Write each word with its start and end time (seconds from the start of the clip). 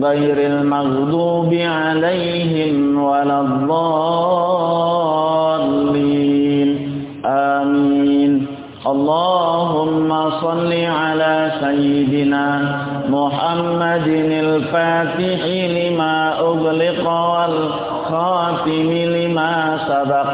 غير 0.00 0.46
المغضوب 0.46 1.54
عليهم 1.54 3.04
ولا 3.04 3.40
الضالين. 3.40 3.88
آمين. 7.26 8.46
اللهم 8.86 10.30
صل 10.30 10.72
على 10.72 11.52
سيدنا 11.60 12.78
محمد 13.08 14.08
الفاتح 14.32 15.46
لما 15.46 16.38
أغلق 16.38 17.10
والخاتم 17.10 18.92
لما 18.92 19.78
سبق. 19.88 20.32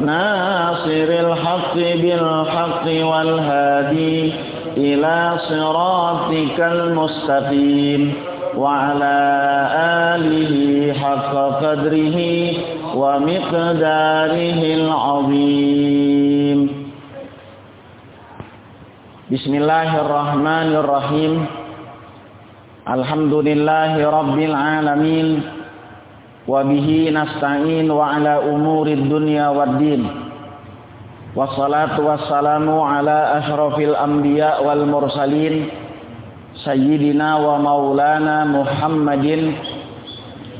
ناصر 0.00 1.08
الحق 1.26 1.74
بالحق 1.74 2.86
والهادي 2.86 4.32
إلى 4.76 5.32
صراطك 5.48 6.60
المستقيم. 6.60 8.14
وعلى 8.56 9.16
آله 10.16 10.52
حق 10.92 11.32
قدره 11.62 12.18
ومقداره 12.96 14.62
العظيم. 14.80 16.58
بسم 19.26 19.52
الله 19.54 19.90
الرحمن 20.00 20.68
الرحيم 20.82 21.32
الحمد 22.88 23.34
لله 23.34 23.92
رب 24.10 24.38
العالمين 24.38 25.28
وبه 26.48 26.88
نستعين 27.10 27.90
وعلى 27.90 28.34
أمور 28.54 28.86
الدنيا 28.86 29.48
والدين 29.48 30.02
والصلاة 31.36 32.00
والسلام 32.00 32.66
على 32.80 33.18
أشرف 33.38 33.78
الأنبياء 33.78 34.56
والمرسلين 34.66 35.54
sayyidina 36.64 37.36
wa 37.40 37.60
maulana 37.60 38.48
Muhammadin 38.48 39.56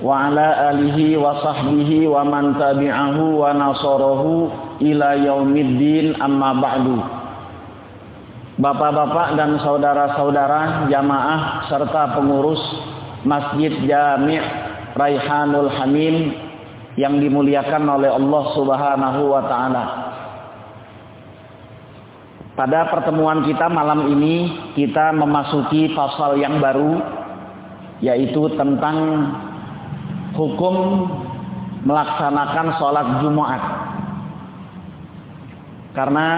wa 0.05 0.29
ala 0.29 0.77
alihi 0.77 1.17
wa 1.17 1.41
sahbihi 1.41 2.05
wa 2.05 2.21
man 2.27 2.53
tabi'ahu 2.61 3.41
wa 3.41 3.57
nasarahu 3.57 4.53
ila 4.85 5.09
yaumiddin 5.17 6.17
amma 6.21 6.53
ba'du 6.61 6.99
Bapak-bapak 8.57 9.37
dan 9.37 9.61
saudara-saudara 9.61 10.89
jamaah 10.89 11.69
serta 11.69 12.17
pengurus 12.17 12.61
Masjid 13.21 13.69
Jami' 13.85 14.41
Raihanul 14.97 15.69
Hamim 15.77 16.33
yang 16.97 17.21
dimuliakan 17.21 17.85
oleh 17.85 18.09
Allah 18.17 18.43
Subhanahu 18.57 19.21
wa 19.29 19.43
taala. 19.45 19.85
Pada 22.57 22.89
pertemuan 22.89 23.45
kita 23.45 23.69
malam 23.69 24.09
ini 24.17 24.49
kita 24.73 25.13
memasuki 25.13 25.93
pasal 25.93 26.41
yang 26.41 26.57
baru 26.57 27.05
yaitu 28.01 28.49
tentang 28.57 28.97
hukum 30.33 31.05
melaksanakan 31.85 32.67
sholat 32.81 33.07
Jumat. 33.21 33.63
Karena 35.93 36.29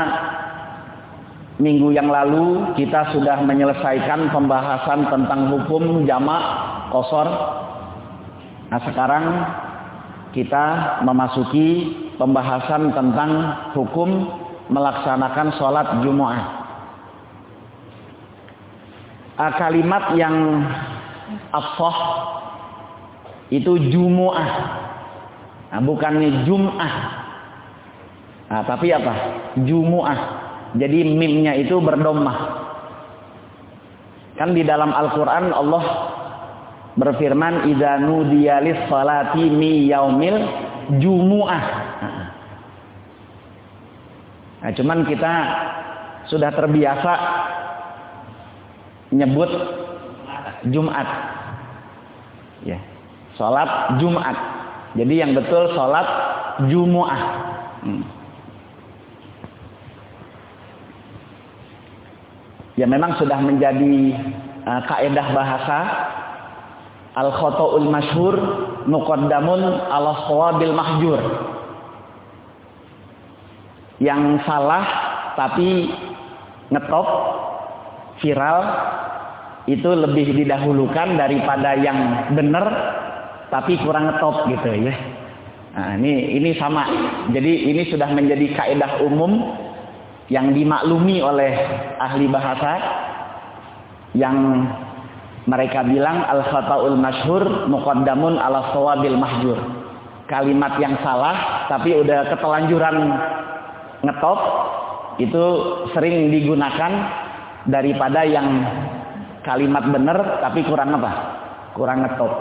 minggu 1.63 1.95
yang 1.95 2.11
lalu 2.11 2.75
kita 2.75 3.15
sudah 3.15 3.39
menyelesaikan 3.47 4.35
pembahasan 4.35 5.07
tentang 5.15 5.55
hukum 5.55 6.03
jamak 6.03 6.43
kosor. 6.91 7.31
Nah 8.75 8.81
sekarang 8.83 9.25
kita 10.35 10.99
memasuki 11.07 11.95
pembahasan 12.19 12.91
tentang 12.91 13.31
hukum 13.79 14.27
melaksanakan 14.69 15.49
sholat 15.57 15.89
Jumat. 16.05 16.39
Uh, 19.39 19.53
kalimat 19.55 20.13
yang 20.19 20.35
afsah 21.55 21.99
itu 23.49 23.79
Jumu'ah. 23.93 24.51
Nah, 25.69 25.81
bukannya 25.85 26.45
Jum'ah. 26.45 26.95
Nah, 28.49 28.63
tapi 28.65 28.93
apa? 28.93 29.15
Jumu'ah. 29.63 30.21
Jadi 30.77 31.05
mimnya 31.17 31.57
itu 31.57 31.81
berdomah. 31.81 32.69
Kan 34.37 34.55
di 34.55 34.63
dalam 34.63 34.93
Al-Quran 34.93 35.51
Allah 35.51 35.85
berfirman 36.99 37.71
idza 37.73 38.03
nudiyalis 38.03 38.87
salati 38.87 39.49
mi 39.49 39.89
yaumil 39.89 40.39
jumu'ah. 41.01 41.65
Nah, 44.59 44.71
cuman 44.75 45.07
kita 45.07 45.33
sudah 46.27 46.51
terbiasa 46.51 47.13
nyebut 49.15 49.51
Jumat. 50.69 51.09
Ya. 52.67 52.79
Salat 53.39 53.97
Jumat. 54.03 54.37
Jadi 54.99 55.15
yang 55.15 55.33
betul 55.33 55.71
salat 55.79 56.07
Jumu'ah. 56.67 57.23
Hmm. 57.87 58.03
Ya 62.75 62.87
memang 62.87 63.15
sudah 63.19 63.39
menjadi 63.43 64.15
uh, 64.67 64.83
kaedah 64.87 65.27
bahasa 65.35 65.79
al-khata'ul 67.15 67.87
masyhur 67.91 68.35
muqaddamun 68.87 69.63
ala 69.91 70.27
shawabil 70.27 70.75
mahjur 70.75 71.19
yang 73.99 74.39
salah 74.47 74.85
tapi 75.35 75.91
ngetop 76.71 77.09
viral 78.23 78.61
itu 79.69 79.91
lebih 79.93 80.33
didahulukan 80.33 81.19
daripada 81.21 81.77
yang 81.77 82.33
benar 82.33 82.67
tapi 83.53 83.77
kurang 83.81 84.09
ngetop 84.09 84.49
gitu 84.49 84.69
ya. 84.89 84.95
Nah, 85.79 85.95
ini 86.01 86.41
ini 86.41 86.51
sama. 86.59 86.89
Jadi 87.31 87.71
ini 87.71 87.87
sudah 87.93 88.11
menjadi 88.11 88.51
kaidah 88.57 89.05
umum 89.05 89.55
yang 90.33 90.53
dimaklumi 90.53 91.23
oleh 91.23 91.53
ahli 92.01 92.27
bahasa 92.29 92.73
yang 94.17 94.67
mereka 95.49 95.81
bilang 95.85 96.25
al 96.29 96.45
khataul 96.45 96.97
masyhur 96.97 97.69
muqaddamun 97.69 98.37
ala 98.37 98.73
sawabil 98.73 99.17
mahjur. 99.17 99.59
Kalimat 100.29 100.77
yang 100.77 100.97
salah 101.01 101.69
tapi 101.73 101.97
udah 101.97 102.29
ketelanjuran 102.29 102.97
ngetop 104.03 104.39
itu 105.19 105.45
sering 105.91 106.31
digunakan 106.31 106.93
daripada 107.67 108.23
yang 108.23 108.47
kalimat 109.43 109.85
benar 109.91 110.39
tapi 110.45 110.63
kurang 110.67 110.95
apa? 110.95 111.13
Kurang 111.75 112.07
ngetop. 112.07 112.33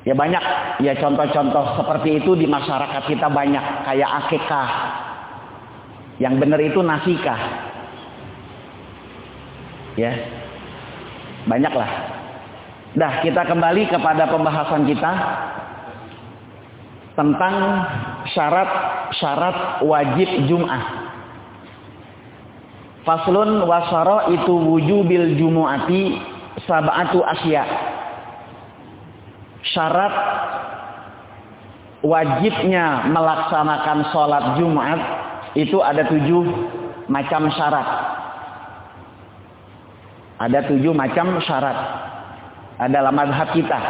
Ya 0.00 0.16
banyak 0.16 0.44
ya 0.80 0.96
contoh-contoh 0.96 1.76
seperti 1.76 2.24
itu 2.24 2.32
di 2.32 2.48
masyarakat 2.48 3.02
kita 3.04 3.28
banyak 3.28 3.84
kayak 3.84 4.10
akekah. 4.24 4.70
Yang 6.20 6.34
benar 6.40 6.60
itu 6.60 6.80
nasikah. 6.80 7.40
Ya. 9.96 10.12
Banyaklah. 11.48 11.90
Dah 12.96 13.22
kita 13.22 13.44
kembali 13.46 13.88
kepada 13.88 14.28
pembahasan 14.28 14.88
kita 14.88 15.10
tentang 17.18 17.54
syarat-syarat 18.34 19.82
wajib 19.82 20.28
Jum'ah. 20.46 21.10
Faslun 23.00 23.64
wasara 23.64 24.28
itu 24.28 24.52
wujubil 24.52 25.34
jumu'ati 25.40 26.20
sab'atu 26.68 27.24
asya. 27.24 27.64
Syarat 29.72 30.14
wajibnya 32.04 33.08
melaksanakan 33.08 33.98
sholat 34.12 34.44
Jumat 34.60 35.00
itu 35.56 35.80
ada 35.80 36.04
tujuh 36.08 36.44
macam 37.08 37.48
syarat. 37.52 37.88
Ada 40.40 40.72
tujuh 40.72 40.92
macam 40.96 41.36
syarat. 41.44 41.78
Ada 42.80 42.88
dalam 42.88 43.12
madhab 43.12 43.48
kita. 43.52 43.80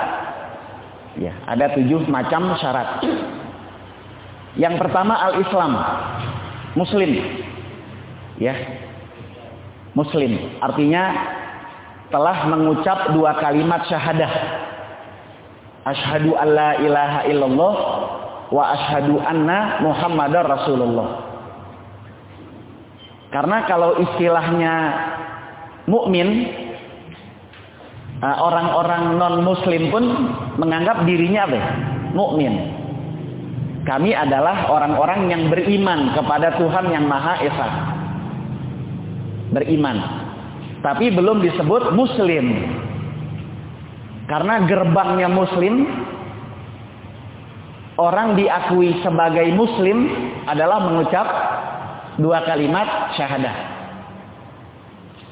Ya, 1.18 1.34
ada 1.48 1.74
tujuh 1.74 2.06
macam 2.06 2.54
syarat. 2.60 3.02
Yang 4.54 4.78
pertama 4.78 5.18
al-Islam, 5.18 5.72
Muslim. 6.78 7.10
Ya, 8.38 8.54
Muslim. 9.94 10.38
Artinya 10.62 11.02
telah 12.10 12.46
mengucap 12.46 13.10
dua 13.14 13.38
kalimat 13.42 13.86
syahadah. 13.90 14.32
Ashadu 15.86 16.36
an 16.36 16.48
la 16.54 16.70
ilaha 16.78 17.20
illallah 17.26 17.74
wa 18.50 18.64
ashadu 18.74 19.18
anna 19.22 19.80
muhammadar 19.82 20.44
rasulullah. 20.46 21.30
Karena 23.30 23.62
kalau 23.70 23.94
istilahnya 24.02 24.74
mukmin 25.86 26.50
orang-orang 28.20 29.16
non 29.16 29.40
muslim 29.40 29.88
pun 29.88 30.04
menganggap 30.60 31.08
dirinya 31.08 31.48
apa? 31.48 31.60
Mukmin. 32.12 32.54
Kami 33.88 34.12
adalah 34.12 34.68
orang-orang 34.68 35.32
yang 35.32 35.42
beriman 35.48 36.12
kepada 36.12 36.60
Tuhan 36.60 36.92
yang 36.92 37.08
Maha 37.08 37.40
Esa. 37.40 37.68
Beriman. 39.56 39.98
Tapi 40.84 41.08
belum 41.16 41.40
disebut 41.40 41.96
muslim. 41.96 42.44
Karena 44.28 44.62
gerbangnya 44.68 45.26
muslim 45.32 45.88
orang 47.98 48.36
diakui 48.36 49.00
sebagai 49.04 49.48
muslim 49.56 50.08
adalah 50.44 50.80
mengucap 50.86 51.26
dua 52.20 52.44
kalimat 52.44 53.16
syahadah. 53.16 53.69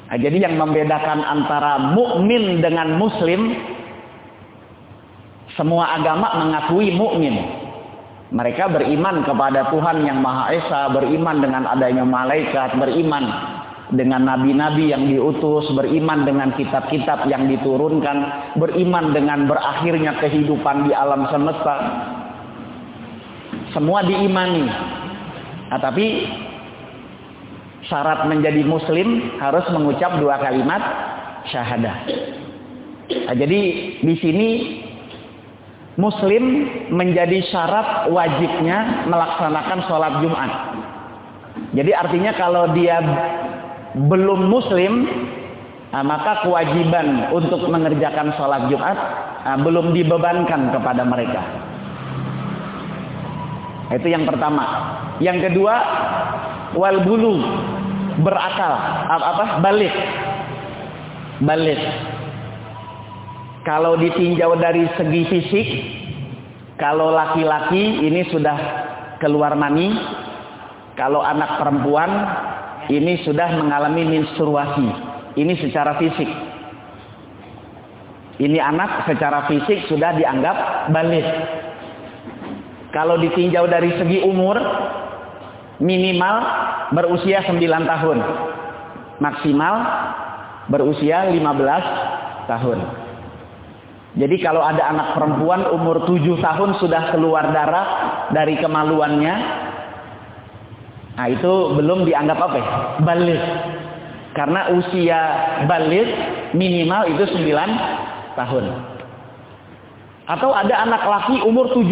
Nah, 0.09 0.17
jadi 0.17 0.49
yang 0.49 0.57
membedakan 0.57 1.21
antara 1.21 1.93
mukmin 1.93 2.65
dengan 2.65 2.97
muslim 2.97 3.53
semua 5.53 6.01
agama 6.01 6.33
mengakui 6.41 6.89
mukmin. 6.89 7.37
Mereka 8.33 8.73
beriman 8.73 9.21
kepada 9.25 9.69
Tuhan 9.69 10.05
yang 10.05 10.21
Maha 10.21 10.53
Esa, 10.53 10.89
beriman 10.93 11.41
dengan 11.41 11.65
adanya 11.69 12.05
malaikat, 12.05 12.77
beriman 12.77 13.25
dengan 13.89 14.25
nabi-nabi 14.25 14.93
yang 14.93 15.09
diutus, 15.09 15.65
beriman 15.73 16.25
dengan 16.25 16.53
kitab-kitab 16.53 17.25
yang 17.25 17.49
diturunkan, 17.49 18.17
beriman 18.57 19.13
dengan 19.13 19.49
berakhirnya 19.49 20.17
kehidupan 20.21 20.89
di 20.89 20.93
alam 20.93 21.25
semesta. 21.29 21.75
Semua 23.73 24.05
diimani. 24.05 24.65
Nah, 25.69 25.79
tapi 25.81 26.25
syarat 27.89 28.29
menjadi 28.29 28.61
muslim 28.63 29.33
harus 29.41 29.65
mengucap 29.73 30.15
dua 30.21 30.37
kalimat 30.39 30.79
syahadah. 31.49 31.97
Nah, 33.09 33.35
jadi 33.35 33.59
di 33.99 34.15
sini 34.21 34.49
muslim 35.97 36.69
menjadi 36.93 37.41
syarat 37.49 38.07
wajibnya 38.13 39.09
melaksanakan 39.09 39.79
sholat 39.89 40.13
Jumat. 40.21 40.51
Jadi 41.73 41.91
artinya 41.91 42.31
kalau 42.37 42.71
dia 42.77 43.01
belum 43.97 44.47
muslim, 44.47 45.09
nah, 45.89 46.05
maka 46.05 46.45
kewajiban 46.45 47.33
untuk 47.33 47.65
mengerjakan 47.67 48.31
sholat 48.37 48.69
Jumat 48.69 48.97
nah, 49.43 49.57
belum 49.59 49.97
dibebankan 49.97 50.69
kepada 50.71 51.03
mereka. 51.03 51.41
Itu 53.89 54.05
yang 54.05 54.29
pertama. 54.29 54.65
Yang 55.17 55.49
kedua, 55.49 55.75
wal 56.77 57.01
bulu 57.01 57.41
berakal. 58.21 58.73
Apa, 59.09 59.25
apa? 59.35 59.45
Balik. 59.63 59.95
Balik. 61.43 61.81
Kalau 63.67 63.99
ditinjau 63.99 64.55
dari 64.57 64.87
segi 64.95 65.21
fisik 65.29 65.67
kalau 66.79 67.11
laki-laki 67.11 68.07
ini 68.07 68.23
sudah 68.31 68.55
keluar 69.19 69.51
mani 69.53 69.91
kalau 70.95 71.19
anak 71.19 71.59
perempuan 71.59 72.11
ini 72.89 73.21
sudah 73.21 73.59
mengalami 73.59 74.03
menstruasi. 74.17 74.87
Ini 75.37 75.53
secara 75.61 75.95
fisik. 76.01 76.27
Ini 78.39 78.57
anak 78.57 79.05
secara 79.05 79.45
fisik 79.51 79.85
sudah 79.91 80.15
dianggap 80.15 80.89
balik. 80.89 81.27
Kalau 82.89 83.21
ditinjau 83.21 83.69
dari 83.69 83.93
segi 83.99 84.25
umur 84.25 84.57
minimal 85.79 86.35
berusia 86.91 87.43
9 87.47 87.59
tahun. 87.63 88.17
Maksimal 89.19 89.75
berusia 90.71 91.27
15 91.27 92.47
tahun. 92.47 92.79
Jadi 94.19 94.35
kalau 94.41 94.59
ada 94.63 94.83
anak 94.89 95.15
perempuan 95.15 95.69
umur 95.71 96.03
7 96.07 96.39
tahun 96.39 96.69
sudah 96.81 97.15
keluar 97.15 97.51
darah 97.55 97.87
dari 98.35 98.59
kemaluannya, 98.59 99.35
nah 101.15 101.27
itu 101.29 101.51
belum 101.77 102.03
dianggap 102.07 102.37
apa 102.37 102.57
ya? 102.57 102.67
Balik. 103.03 103.43
Karena 104.29 104.71
usia 104.71 105.19
balik 105.67 106.07
minimal 106.53 107.11
itu 107.11 107.23
9 107.27 108.37
tahun. 108.37 108.65
Atau 110.29 110.53
ada 110.53 110.85
anak 110.85 111.01
laki 111.01 111.41
umur 111.41 111.73
17 111.73 111.89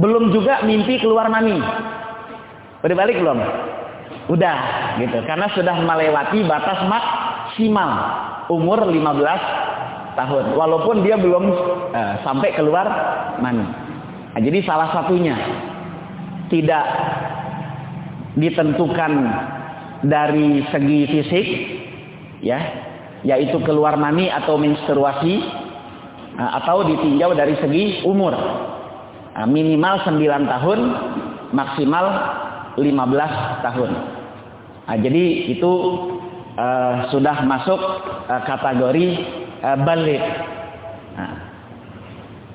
belum 0.00 0.30
juga 0.32 0.64
mimpi 0.64 0.96
keluar 1.02 1.28
mani. 1.28 1.60
Udah 2.78 2.94
balik 2.94 3.18
belum? 3.18 3.38
Udah 4.30 4.58
gitu. 5.02 5.18
Karena 5.26 5.50
sudah 5.50 5.74
melewati 5.82 6.46
batas 6.46 6.78
maksimal 6.86 7.90
umur 8.52 8.86
15 8.86 10.14
tahun. 10.14 10.44
Walaupun 10.54 11.02
dia 11.02 11.18
belum 11.18 11.44
uh, 11.90 12.14
sampai 12.22 12.54
keluar 12.54 12.86
mani. 13.42 13.66
Nah, 14.34 14.40
jadi 14.40 14.62
salah 14.62 14.94
satunya 14.94 15.34
tidak 16.46 16.84
ditentukan 18.38 19.12
dari 20.06 20.62
segi 20.70 21.00
fisik 21.10 21.46
ya, 22.46 22.58
yaitu 23.26 23.58
keluar 23.66 23.98
mani 23.98 24.30
atau 24.30 24.54
menstruasi 24.54 25.42
uh, 26.38 26.50
atau 26.62 26.86
ditinjau 26.86 27.34
dari 27.34 27.58
segi 27.58 28.06
umur. 28.06 28.38
Uh, 29.34 29.46
minimal 29.50 29.98
9 30.06 30.22
tahun, 30.46 30.78
maksimal 31.50 32.06
15 32.80 33.66
tahun. 33.66 33.90
Nah, 34.88 34.96
jadi 34.96 35.24
itu 35.52 35.72
uh, 36.56 37.12
sudah 37.12 37.44
masuk 37.44 37.80
uh, 38.30 38.42
kategori 38.48 39.06
uh, 39.60 39.78
balik. 39.84 40.22
Nah, 41.18 41.34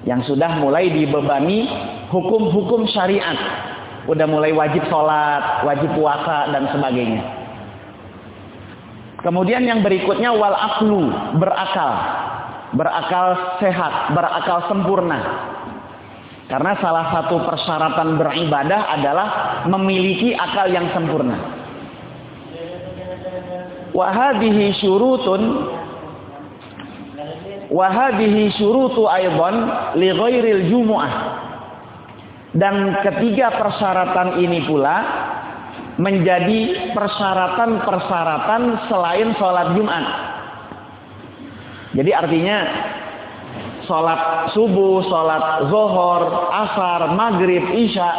yang 0.03 0.25
sudah 0.25 0.59
mulai 0.59 0.91
dibebani 0.91 1.69
hukum-hukum 2.09 2.89
syariat. 2.91 3.37
Udah 4.03 4.27
mulai 4.27 4.51
wajib 4.51 4.83
sholat, 4.91 5.63
wajib 5.63 5.95
puasa, 5.95 6.51
dan 6.51 6.67
sebagainya. 6.75 7.23
Kemudian 9.23 9.63
yang 9.63 9.79
berikutnya 9.79 10.35
wal 10.35 10.51
aklu, 10.51 11.07
berakal. 11.39 11.91
Berakal 12.75 13.55
sehat, 13.63 14.11
berakal 14.11 14.67
sempurna. 14.67 15.52
Karena 16.53 16.77
salah 16.77 17.09
satu 17.09 17.41
persyaratan 17.49 18.13
beribadah 18.21 18.93
adalah 18.93 19.27
memiliki 19.65 20.37
akal 20.37 20.69
yang 20.69 20.85
sempurna. 20.93 21.33
Wahadihi 23.89 24.77
syurutun 24.77 25.41
Wahadihi 27.73 28.53
syurutu 28.53 29.09
aydan 29.09 29.65
li 29.97 30.13
ghairil 30.13 30.69
jumu'ah. 30.69 31.13
Dan 32.53 33.01
ketiga 33.01 33.49
persyaratan 33.57 34.37
ini 34.37 34.61
pula 34.69 34.97
menjadi 35.97 36.93
persyaratan-persyaratan 36.93 38.61
selain 38.85 39.33
sholat 39.41 39.73
Jumat. 39.73 40.05
Jadi 41.97 42.11
artinya 42.13 42.57
sholat 43.85 44.51
subuh, 44.55 45.03
sholat 45.07 45.67
zohor, 45.67 46.51
asar, 46.51 47.13
maghrib, 47.15 47.63
isya, 47.73 48.09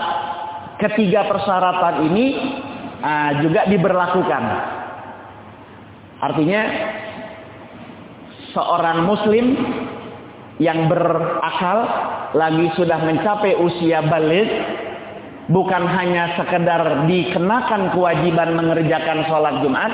ketiga 0.80 1.26
persyaratan 1.28 2.10
ini 2.12 2.26
uh, 3.00 3.30
juga 3.44 3.66
diberlakukan. 3.68 4.42
Artinya 6.24 6.62
seorang 8.54 9.04
muslim 9.04 9.46
yang 10.62 10.86
berakal 10.86 11.78
lagi 12.38 12.70
sudah 12.78 13.02
mencapai 13.02 13.58
usia 13.58 14.06
balik 14.06 14.46
bukan 15.50 15.84
hanya 15.84 16.38
sekedar 16.38 17.04
dikenakan 17.10 17.92
kewajiban 17.92 18.54
mengerjakan 18.56 19.26
sholat 19.28 19.60
Jumat 19.60 19.92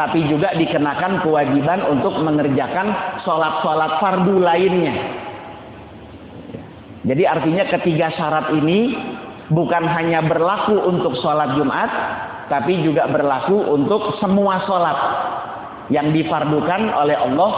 tapi 0.00 0.24
juga 0.32 0.56
dikenakan 0.56 1.20
kewajiban 1.20 1.84
untuk 1.92 2.16
mengerjakan 2.24 3.20
sholat-sholat 3.20 4.00
fardu 4.00 4.40
lainnya. 4.40 4.96
Jadi 7.04 7.28
artinya 7.28 7.68
ketiga 7.68 8.08
syarat 8.16 8.48
ini 8.56 8.96
bukan 9.52 9.84
hanya 9.84 10.24
berlaku 10.24 10.72
untuk 10.88 11.20
sholat 11.20 11.52
Jumat, 11.52 11.92
tapi 12.48 12.80
juga 12.80 13.12
berlaku 13.12 13.60
untuk 13.76 14.16
semua 14.24 14.64
sholat 14.64 14.98
yang 15.92 16.16
difardukan 16.16 16.96
oleh 16.96 17.20
Allah 17.20 17.52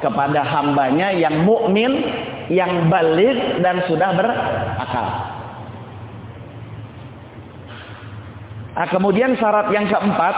kepada 0.00 0.40
hambanya 0.40 1.12
yang 1.12 1.44
mukmin, 1.44 2.00
yang 2.48 2.88
balik 2.88 3.60
dan 3.60 3.84
sudah 3.84 4.08
berakal. 4.16 5.08
Nah, 8.72 8.88
kemudian 8.88 9.36
syarat 9.36 9.68
yang 9.68 9.84
keempat 9.84 10.36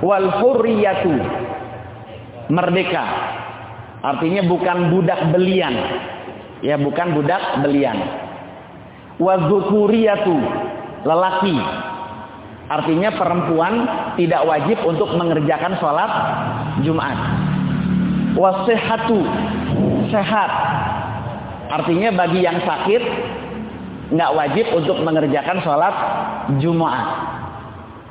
wal 0.00 0.28
hurriyatu 0.40 1.14
merdeka. 2.50 3.04
Artinya 4.00 4.42
bukan 4.48 4.90
budak 4.92 5.20
belian. 5.30 5.74
Ya, 6.60 6.76
bukan 6.76 7.16
budak 7.16 7.62
belian. 7.64 7.96
Wa 9.20 9.36
lelaki. 11.00 11.56
Artinya 12.70 13.10
perempuan 13.18 13.72
tidak 14.14 14.46
wajib 14.46 14.78
untuk 14.86 15.10
mengerjakan 15.18 15.74
sholat 15.82 16.10
Jumat. 16.86 17.18
Wasehatu 18.38 19.20
sehat. 20.14 20.50
Artinya 21.70 22.14
bagi 22.14 22.46
yang 22.46 22.62
sakit 22.62 23.02
nggak 24.10 24.30
wajib 24.34 24.66
untuk 24.74 25.02
mengerjakan 25.02 25.58
sholat 25.66 25.94
Jumat. 26.62 26.98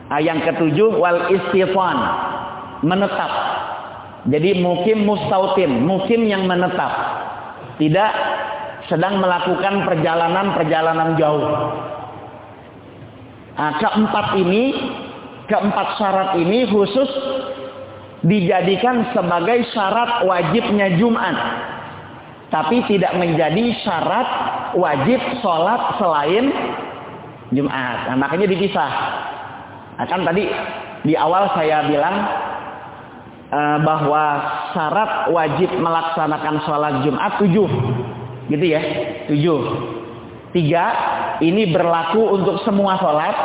Nah, 0.09 0.17
yang 0.17 0.41
ketujuh 0.41 0.97
wal 0.97 1.29
istifan 1.29 1.97
menetap. 2.81 3.31
Jadi 4.25 4.57
mukim 4.57 5.05
mustautin, 5.05 5.85
mukim 5.85 6.25
yang 6.25 6.49
menetap. 6.49 6.91
Tidak 7.77 8.11
sedang 8.89 9.21
melakukan 9.21 9.85
perjalanan-perjalanan 9.85 11.15
jauh. 11.15 11.45
Nah, 13.55 13.71
keempat 13.77 14.27
ini, 14.41 14.63
keempat 15.45 15.87
syarat 16.01 16.29
ini 16.41 16.65
khusus 16.67 17.09
dijadikan 18.25 19.13
sebagai 19.13 19.63
syarat 19.71 20.25
wajibnya 20.25 20.97
Jumat. 20.97 21.37
Tapi 22.49 22.81
tidak 22.89 23.13
menjadi 23.13 23.77
syarat 23.85 24.29
wajib 24.73 25.21
sholat 25.45 26.01
selain 26.01 26.49
Jumat. 27.53 28.09
Nah, 28.09 28.17
makanya 28.17 28.49
dipisah. 28.49 28.91
Nah, 30.00 30.08
kan 30.08 30.24
tadi 30.24 30.48
di 31.03 31.12
awal 31.20 31.51
saya 31.60 31.84
bilang 31.91 32.15
uh, 33.51 33.77
bahwa 33.84 34.24
syarat 34.72 35.27
wajib 35.27 35.68
melaksanakan 35.75 36.56
sholat 36.63 36.94
Jumat 37.03 37.36
tujuh. 37.44 37.68
Gitu 38.48 38.65
ya, 38.65 38.82
tujuh. 39.27 39.60
Tiga, 40.56 40.86
ini 41.44 41.68
berlaku 41.70 42.39
untuk 42.39 42.63
semua 42.63 42.96
sholat. 42.96 43.36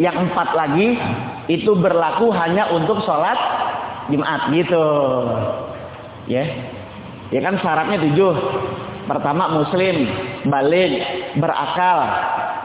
Yang 0.00 0.24
empat 0.24 0.56
lagi, 0.56 0.98
itu 1.52 1.78
berlaku 1.78 2.32
hanya 2.34 2.72
untuk 2.74 2.98
sholat 3.06 3.38
Jumat 4.10 4.50
gitu. 4.50 4.86
Ya, 6.26 6.42
ya 7.30 7.38
kan 7.38 7.54
syaratnya 7.62 8.02
tujuh. 8.10 8.34
Pertama 9.06 9.62
muslim, 9.62 10.10
balik, 10.50 10.92
berakal, 11.38 11.98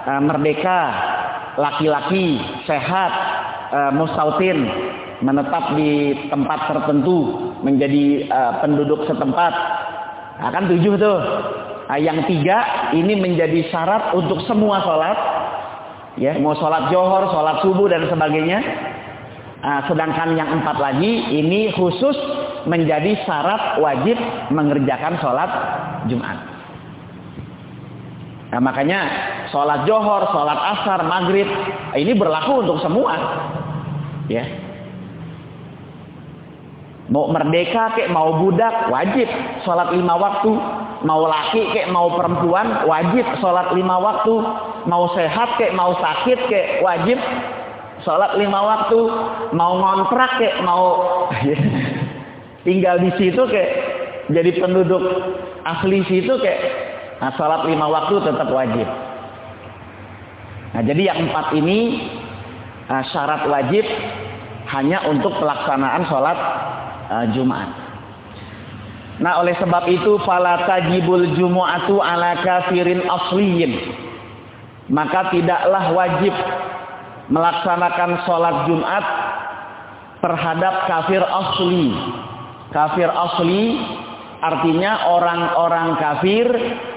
uh, 0.09 0.21
merdeka, 0.23 0.81
laki-laki, 1.57 2.37
sehat, 2.69 3.11
uh, 3.73 3.91
mustautin, 3.91 4.69
menetap 5.25 5.73
di 5.73 6.13
tempat 6.29 6.69
tertentu, 6.69 7.51
menjadi 7.65 8.29
uh, 8.29 8.53
penduduk 8.61 9.09
setempat. 9.09 9.53
Akan 10.37 10.69
nah, 10.69 10.71
tujuh 10.71 10.93
tuh. 11.01 11.19
Nah, 11.89 11.97
yang 11.97 12.21
tiga 12.29 12.91
ini 12.93 13.17
menjadi 13.17 13.73
syarat 13.73 14.13
untuk 14.13 14.45
semua 14.45 14.85
sholat. 14.85 15.17
Ya, 16.17 16.37
mau 16.37 16.53
sholat 16.57 16.93
johor, 16.93 17.29
sholat 17.33 17.61
subuh 17.65 17.89
dan 17.89 18.05
sebagainya. 18.05 18.59
Nah, 19.57 19.81
sedangkan 19.89 20.37
yang 20.37 20.61
empat 20.61 20.77
lagi 20.77 21.33
ini 21.33 21.73
khusus 21.73 22.13
menjadi 22.69 23.17
syarat 23.25 23.81
wajib 23.81 24.17
mengerjakan 24.53 25.17
sholat 25.17 25.49
Jumat. 26.05 26.56
Nah, 28.47 28.63
makanya 28.63 28.99
sholat 29.51 29.83
johor, 29.83 30.23
sholat 30.31 30.59
asar, 30.77 31.03
maghrib 31.03 31.47
ini 31.99 32.15
berlaku 32.15 32.63
untuk 32.63 32.79
semua. 32.79 33.15
Ya, 34.31 34.43
Mau 37.07 37.31
merdeka 37.31 37.95
kek, 37.95 38.11
mau 38.11 38.35
budak, 38.35 38.91
wajib 38.91 39.31
sholat 39.63 39.95
lima 39.95 40.19
waktu. 40.19 40.51
Mau 41.07 41.23
laki 41.23 41.71
kek, 41.71 41.87
mau 41.87 42.11
perempuan, 42.11 42.83
wajib 42.83 43.23
sholat 43.39 43.71
lima 43.71 43.95
waktu. 43.95 44.35
Mau 44.91 45.07
sehat 45.15 45.55
kek, 45.55 45.71
mau 45.71 45.95
sakit 45.95 46.39
kek, 46.51 46.83
wajib 46.83 47.15
sholat 48.03 48.35
lima 48.35 48.59
waktu. 48.59 48.99
Mau 49.55 49.79
ngontrak 49.79 50.35
kek, 50.35 50.59
mau 50.67 50.99
tinggal 52.67 52.99
di 52.99 53.11
situ 53.15 53.39
kek, 53.39 53.69
jadi 54.27 54.59
penduduk 54.59 54.99
asli 55.63 56.03
situ 56.11 56.35
kek, 56.43 56.59
nah 57.17 57.31
sholat 57.33 57.65
lima 57.65 57.85
waktu 57.89 58.21
tetap 58.21 58.49
wajib. 58.53 58.87
Nah 60.73 60.81
jadi 60.85 61.01
yang 61.09 61.19
empat 61.29 61.57
ini 61.57 61.79
nah, 62.85 63.01
syarat 63.09 63.49
wajib 63.49 63.85
hanya 64.67 65.07
untuk 65.09 65.33
pelaksanaan 65.39 66.03
sholat 66.05 66.39
uh, 67.09 67.25
Jumat. 67.33 67.69
Nah 69.17 69.41
oleh 69.41 69.57
sebab 69.57 69.89
itu 69.89 70.21
fala 70.21 70.69
tajibul 70.69 71.25
jumu'atu 71.33 71.97
ala 71.97 72.37
kafirin 72.45 73.01
asliyin. 73.01 73.73
Maka 74.87 75.33
tidaklah 75.33 75.91
wajib 75.91 76.31
melaksanakan 77.27 78.11
sholat 78.23 78.55
Jumat 78.69 79.05
terhadap 80.21 80.73
kafir 80.87 81.23
asli. 81.23 81.85
Kafir 82.71 83.09
asli 83.09 83.63
artinya 84.41 85.09
orang-orang 85.09 85.97
kafir 85.97 86.45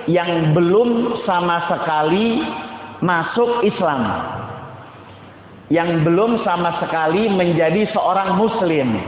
yang 0.08 0.52
belum 0.52 1.22
sama 1.24 1.68
sekali 1.68 2.44
masuk 3.00 3.64
Islam. 3.64 4.02
Yang 5.70 6.02
belum 6.02 6.42
sama 6.42 6.82
sekali 6.82 7.30
menjadi 7.30 7.86
seorang 7.94 8.34
muslim. 8.34 8.98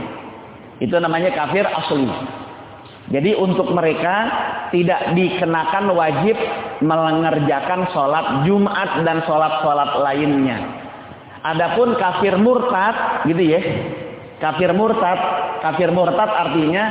Itu 0.79 0.95
namanya 0.95 1.35
kafir 1.35 1.67
asli. 1.67 2.07
Jadi 3.11 3.35
untuk 3.35 3.67
mereka 3.75 4.31
tidak 4.71 5.11
dikenakan 5.11 5.91
wajib 5.91 6.39
mengerjakan 6.79 7.85
sholat 7.91 8.47
Jumat 8.47 9.03
dan 9.03 9.21
sholat-sholat 9.27 10.01
lainnya. 10.01 10.57
Adapun 11.43 11.99
kafir 11.99 12.39
murtad, 12.39 13.27
gitu 13.27 13.43
ya. 13.43 13.59
Kafir 14.39 14.71
murtad, 14.71 15.19
kafir 15.59 15.91
murtad 15.91 16.31
artinya 16.31 16.89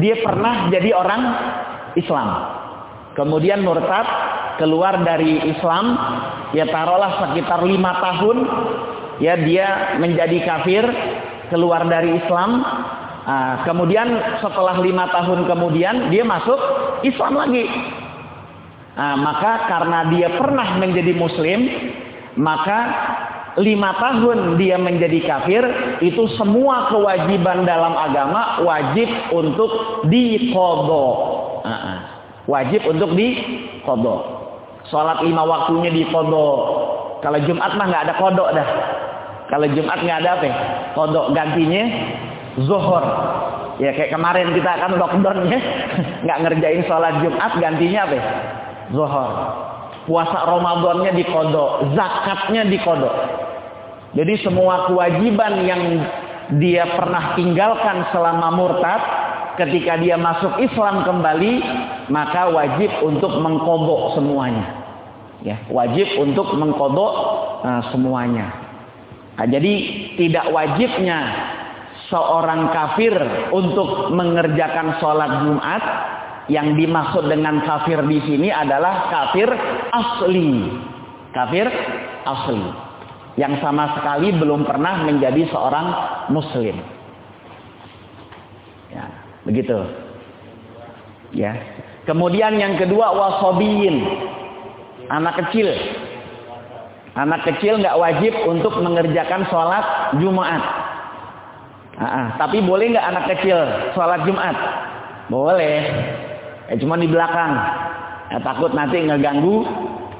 dia 0.00 0.16
pernah 0.22 0.72
jadi 0.72 0.90
orang 0.96 1.22
Islam. 1.98 2.28
Kemudian 3.12 3.60
murtad 3.60 4.08
keluar 4.56 5.04
dari 5.04 5.36
Islam, 5.52 5.96
ya 6.56 6.64
taruhlah 6.68 7.28
sekitar 7.28 7.60
lima 7.64 8.00
tahun, 8.00 8.36
ya 9.20 9.36
dia 9.36 9.98
menjadi 10.00 10.38
kafir, 10.48 10.84
keluar 11.52 11.84
dari 11.84 12.16
Islam, 12.16 12.64
Nah, 13.22 13.62
kemudian 13.62 14.18
setelah 14.42 14.82
lima 14.82 15.06
tahun 15.14 15.46
kemudian 15.46 16.10
dia 16.10 16.26
masuk 16.26 16.58
Islam 17.06 17.38
lagi. 17.38 17.70
Nah, 18.98 19.14
maka 19.14 19.70
karena 19.70 20.10
dia 20.10 20.28
pernah 20.34 20.74
menjadi 20.82 21.14
Muslim, 21.14 21.70
maka 22.34 22.78
lima 23.60 23.92
tahun 24.00 24.56
dia 24.56 24.80
menjadi 24.80 25.20
kafir 25.28 25.62
itu 26.00 26.24
semua 26.40 26.88
kewajiban 26.88 27.68
dalam 27.68 27.92
agama 27.92 28.64
wajib 28.64 29.08
untuk 29.28 29.70
dikodo. 30.08 31.06
Nah, 31.66 32.00
wajib 32.48 32.80
untuk 32.88 33.12
dikodo. 33.12 34.16
Sholat 34.88 35.20
lima 35.20 35.44
waktunya 35.44 35.92
dikodo. 35.92 36.48
Kalau 37.20 37.38
Jumat 37.44 37.76
mah 37.76 37.86
nggak 37.92 38.04
ada 38.08 38.14
kodok 38.16 38.50
dah. 38.56 38.68
Kalau 39.52 39.66
Jumat 39.68 39.98
nggak 40.00 40.18
ada 40.24 40.30
apa? 40.40 40.48
Kodok 40.96 41.26
gantinya 41.36 41.84
zuhur. 42.64 43.04
Ya 43.80 43.92
kayak 43.92 44.12
kemarin 44.12 44.52
kita 44.52 44.70
akan 44.80 45.00
lockdown 45.00 45.48
ya. 45.48 45.60
Nggak 46.28 46.38
ngerjain 46.44 46.82
sholat 46.84 47.24
Jumat 47.24 47.52
gantinya 47.56 48.00
apa? 48.04 48.18
Zuhur. 48.92 49.30
Puasa 50.04 50.44
Ramadannya 50.46 51.12
dikodok. 51.14 51.94
Zakatnya 51.94 52.66
dikodok. 52.66 53.16
Jadi 54.12 54.34
semua 54.44 54.90
kewajiban 54.90 55.64
yang 55.64 55.82
dia 56.58 56.84
pernah 56.92 57.38
tinggalkan 57.38 58.10
selama 58.10 58.48
murtad. 58.52 59.02
Ketika 59.52 60.00
dia 60.00 60.16
masuk 60.18 60.58
Islam 60.58 61.06
kembali. 61.06 61.54
Maka 62.10 62.50
wajib 62.50 62.90
untuk 63.04 63.32
mengkodok 63.38 64.18
semuanya. 64.18 64.66
Ya, 65.42 65.58
wajib 65.70 66.06
untuk 66.22 66.54
mengkodok 66.54 67.12
uh, 67.66 67.82
semuanya. 67.90 68.54
Nah, 69.34 69.46
jadi 69.48 69.74
tidak 70.14 70.46
wajibnya 70.54 71.18
seorang 72.12 72.68
kafir 72.70 73.16
untuk 73.50 74.12
mengerjakan 74.12 75.00
sholat 75.00 75.42
Jumat 75.42 75.82
yang 76.50 76.74
dimaksud 76.74 77.30
dengan 77.30 77.62
kafir 77.62 78.02
di 78.06 78.18
sini 78.26 78.48
adalah 78.50 79.10
kafir 79.10 79.46
asli. 79.94 80.66
Kafir 81.30 81.66
asli. 82.26 82.64
Yang 83.38 83.62
sama 83.62 83.96
sekali 83.96 84.34
belum 84.34 84.66
pernah 84.66 85.06
menjadi 85.06 85.48
seorang 85.54 85.86
muslim. 86.34 86.76
Ya, 88.92 89.06
begitu. 89.46 89.78
Ya. 91.32 91.56
Kemudian 92.04 92.58
yang 92.58 92.76
kedua 92.76 93.14
wasobiyin. 93.14 94.02
Anak 95.08 95.46
kecil. 95.46 95.70
Anak 97.12 97.44
kecil 97.44 97.80
nggak 97.80 97.98
wajib 98.00 98.32
untuk 98.48 98.72
mengerjakan 98.80 99.44
sholat 99.52 100.16
Jumat 100.16 100.64
Ah, 102.00 102.08
ah. 102.08 102.26
tapi 102.40 102.64
boleh 102.64 102.88
nggak 102.88 103.08
anak 103.14 103.24
kecil 103.36 103.58
sholat 103.92 104.24
Jumat? 104.24 104.56
Boleh. 105.28 105.76
Ya, 106.72 106.80
cuma 106.80 106.96
di 106.96 107.04
belakang. 107.04 107.52
Ya, 108.32 108.40
takut 108.40 108.72
nanti 108.72 108.96
ngeganggu 109.04 109.60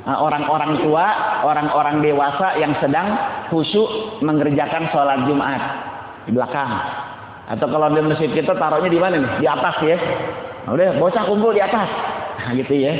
ah, 0.04 0.20
orang-orang 0.20 0.84
tua, 0.84 1.06
orang-orang 1.48 2.04
dewasa 2.04 2.60
yang 2.60 2.76
sedang 2.76 3.16
khusyuk 3.48 4.20
mengerjakan 4.20 4.92
sholat 4.92 5.24
Jumat 5.24 5.62
di 6.28 6.36
belakang. 6.36 6.68
Atau 7.48 7.72
kalau 7.72 7.88
di 7.88 8.04
masjid 8.04 8.28
kita 8.36 8.52
taruhnya 8.52 8.92
di 8.92 9.00
mana 9.00 9.16
nih? 9.16 9.32
Di 9.40 9.46
atas 9.48 9.80
ya. 9.80 9.96
Nah, 10.68 10.76
udah 10.76 11.00
bocah 11.00 11.24
kumpul 11.24 11.56
di 11.56 11.64
atas. 11.64 11.88
Nah, 12.42 12.58
gitu 12.58 12.74
ya. 12.74 12.90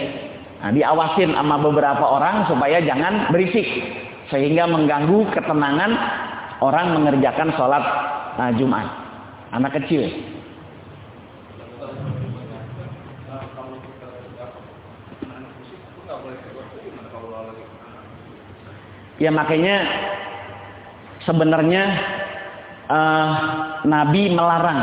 Nah, 0.62 0.70
diawasin 0.70 1.34
sama 1.34 1.58
beberapa 1.58 2.06
orang 2.06 2.46
supaya 2.46 2.78
jangan 2.78 3.34
berisik 3.34 3.66
sehingga 4.30 4.70
mengganggu 4.70 5.34
ketenangan 5.34 5.90
orang 6.62 6.94
mengerjakan 6.94 7.50
sholat 7.58 7.82
uh, 8.38 8.54
Jumat. 8.54 8.86
Anak 9.50 9.82
kecil. 9.82 10.06
Ya 19.22 19.30
makanya 19.30 19.86
sebenarnya 21.22 21.84
uh, 22.90 23.30
Nabi 23.86 24.34
melarang 24.34 24.82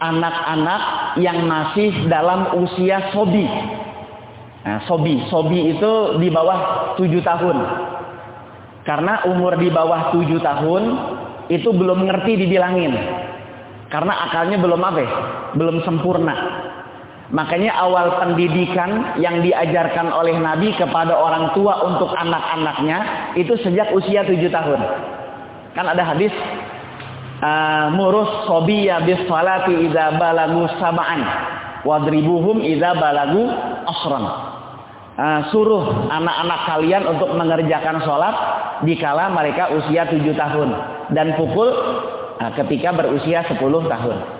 anak-anak 0.00 0.82
yang 1.20 1.48
masih 1.48 2.08
dalam 2.12 2.60
usia 2.60 3.08
sobi. 3.16 3.48
Nah, 4.60 4.84
sobi, 4.84 5.24
sobi 5.32 5.72
itu 5.72 6.20
di 6.20 6.28
bawah 6.28 6.92
tujuh 7.00 7.24
tahun. 7.24 7.56
Karena 8.84 9.24
umur 9.24 9.56
di 9.56 9.72
bawah 9.72 10.12
tujuh 10.12 10.44
tahun 10.44 10.82
itu 11.48 11.72
belum 11.72 12.04
ngerti 12.04 12.36
dibilangin. 12.36 12.92
Karena 13.88 14.28
akalnya 14.28 14.60
belum 14.60 14.80
apa 14.80 14.98
ya? 15.00 15.12
Belum 15.56 15.80
sempurna. 15.88 16.59
Makanya 17.30 17.78
awal 17.78 18.18
pendidikan 18.18 19.14
yang 19.22 19.38
diajarkan 19.38 20.10
oleh 20.10 20.34
Nabi 20.34 20.74
kepada 20.74 21.14
orang 21.14 21.54
tua 21.54 21.78
untuk 21.86 22.10
anak-anaknya 22.10 22.98
itu 23.38 23.54
sejak 23.62 23.94
usia 23.94 24.26
tujuh 24.26 24.50
tahun. 24.50 24.80
Kan 25.78 25.86
ada 25.86 26.02
hadis 26.02 26.34
uh, 27.40 27.86
murus 27.92 28.46
sobiya 28.46 29.02
bis 29.04 29.20
salati 29.26 29.88
idza 29.88 30.16
balagu 30.20 30.68
sab'an 30.78 31.20
wadribuhum 31.82 32.60
idza 32.64 32.92
balagu 32.96 33.48
asran 33.88 34.24
uh, 35.16 35.40
suruh 35.50 36.08
anak-anak 36.12 36.60
kalian 36.68 37.02
untuk 37.08 37.30
mengerjakan 37.34 38.04
sholat 38.04 38.34
dikala 38.84 39.32
mereka 39.32 39.72
usia 39.72 40.08
tujuh 40.08 40.36
tahun 40.36 40.68
dan 41.12 41.36
pukul 41.36 41.68
uh, 42.38 42.50
ketika 42.60 42.92
berusia 42.92 43.44
sepuluh 43.48 43.84
tahun 43.88 44.39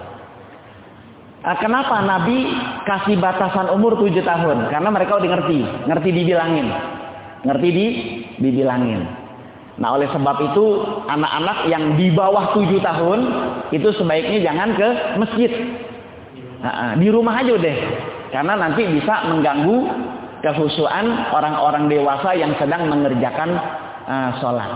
kenapa 1.41 2.05
Nabi 2.05 2.53
kasih 2.85 3.17
batasan 3.17 3.73
umur 3.73 3.97
tujuh 3.97 4.25
tahun 4.25 4.69
karena 4.69 4.89
mereka 4.93 5.17
udah 5.17 5.29
ngerti 5.29 5.61
ngerti 5.89 6.09
dibilangin 6.13 6.69
ngerti 7.45 7.69
di 7.73 7.87
dibilangin 8.37 9.21
Nah 9.81 9.97
oleh 9.97 10.13
sebab 10.13 10.37
itu 10.53 10.67
anak-anak 11.09 11.73
yang 11.73 11.97
di 11.97 12.13
bawah 12.13 12.53
tujuh 12.53 12.85
tahun 12.85 13.21
itu 13.73 13.89
sebaiknya 13.97 14.53
jangan 14.53 14.77
ke 14.77 14.89
masjid. 15.17 15.51
Nah, 16.61 17.01
di 17.01 17.09
rumah 17.09 17.41
aja 17.41 17.57
deh. 17.57 17.77
Karena 18.29 18.61
nanti 18.61 18.85
bisa 18.85 19.25
mengganggu 19.33 19.79
kehusuan 20.45 21.33
orang-orang 21.33 21.89
dewasa 21.89 22.37
yang 22.37 22.53
sedang 22.61 22.93
mengerjakan 22.93 23.57
uh, 24.05 24.31
sholat. 24.45 24.71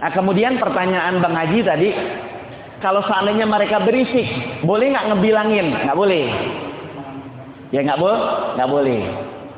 Nah, 0.00 0.10
kemudian 0.16 0.56
pertanyaan 0.56 1.20
Bang 1.20 1.36
Haji 1.36 1.60
tadi, 1.60 1.92
kalau 2.80 3.04
seandainya 3.04 3.44
mereka 3.44 3.84
berisik, 3.84 4.24
boleh 4.64 4.88
nggak 4.88 5.12
ngebilangin? 5.12 5.68
Nggak 5.84 5.98
boleh. 6.00 6.26
Ya 7.76 7.80
nggak 7.84 8.00
boleh, 8.00 8.22
nggak 8.56 8.70
boleh. 8.72 9.00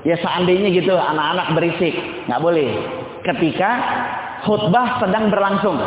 Ya 0.02 0.18
seandainya 0.18 0.68
gitu 0.74 0.90
anak-anak 0.98 1.54
berisik, 1.54 1.94
nggak 2.26 2.42
boleh. 2.42 2.70
Ketika 3.22 3.70
khutbah 4.42 4.98
sedang 4.98 5.30
berlangsung. 5.30 5.78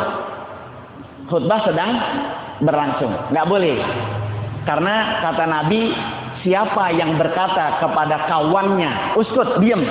Khutbah 1.28 1.60
sedang 1.68 1.90
berlangsung. 2.64 3.12
Nggak 3.28 3.48
boleh. 3.52 3.76
Karena 4.64 5.20
kata 5.20 5.44
Nabi, 5.44 5.92
siapa 6.40 6.96
yang 6.96 7.20
berkata 7.20 7.84
kepada 7.84 8.26
kawannya, 8.32 9.20
uskut, 9.20 9.60
diam. 9.60 9.84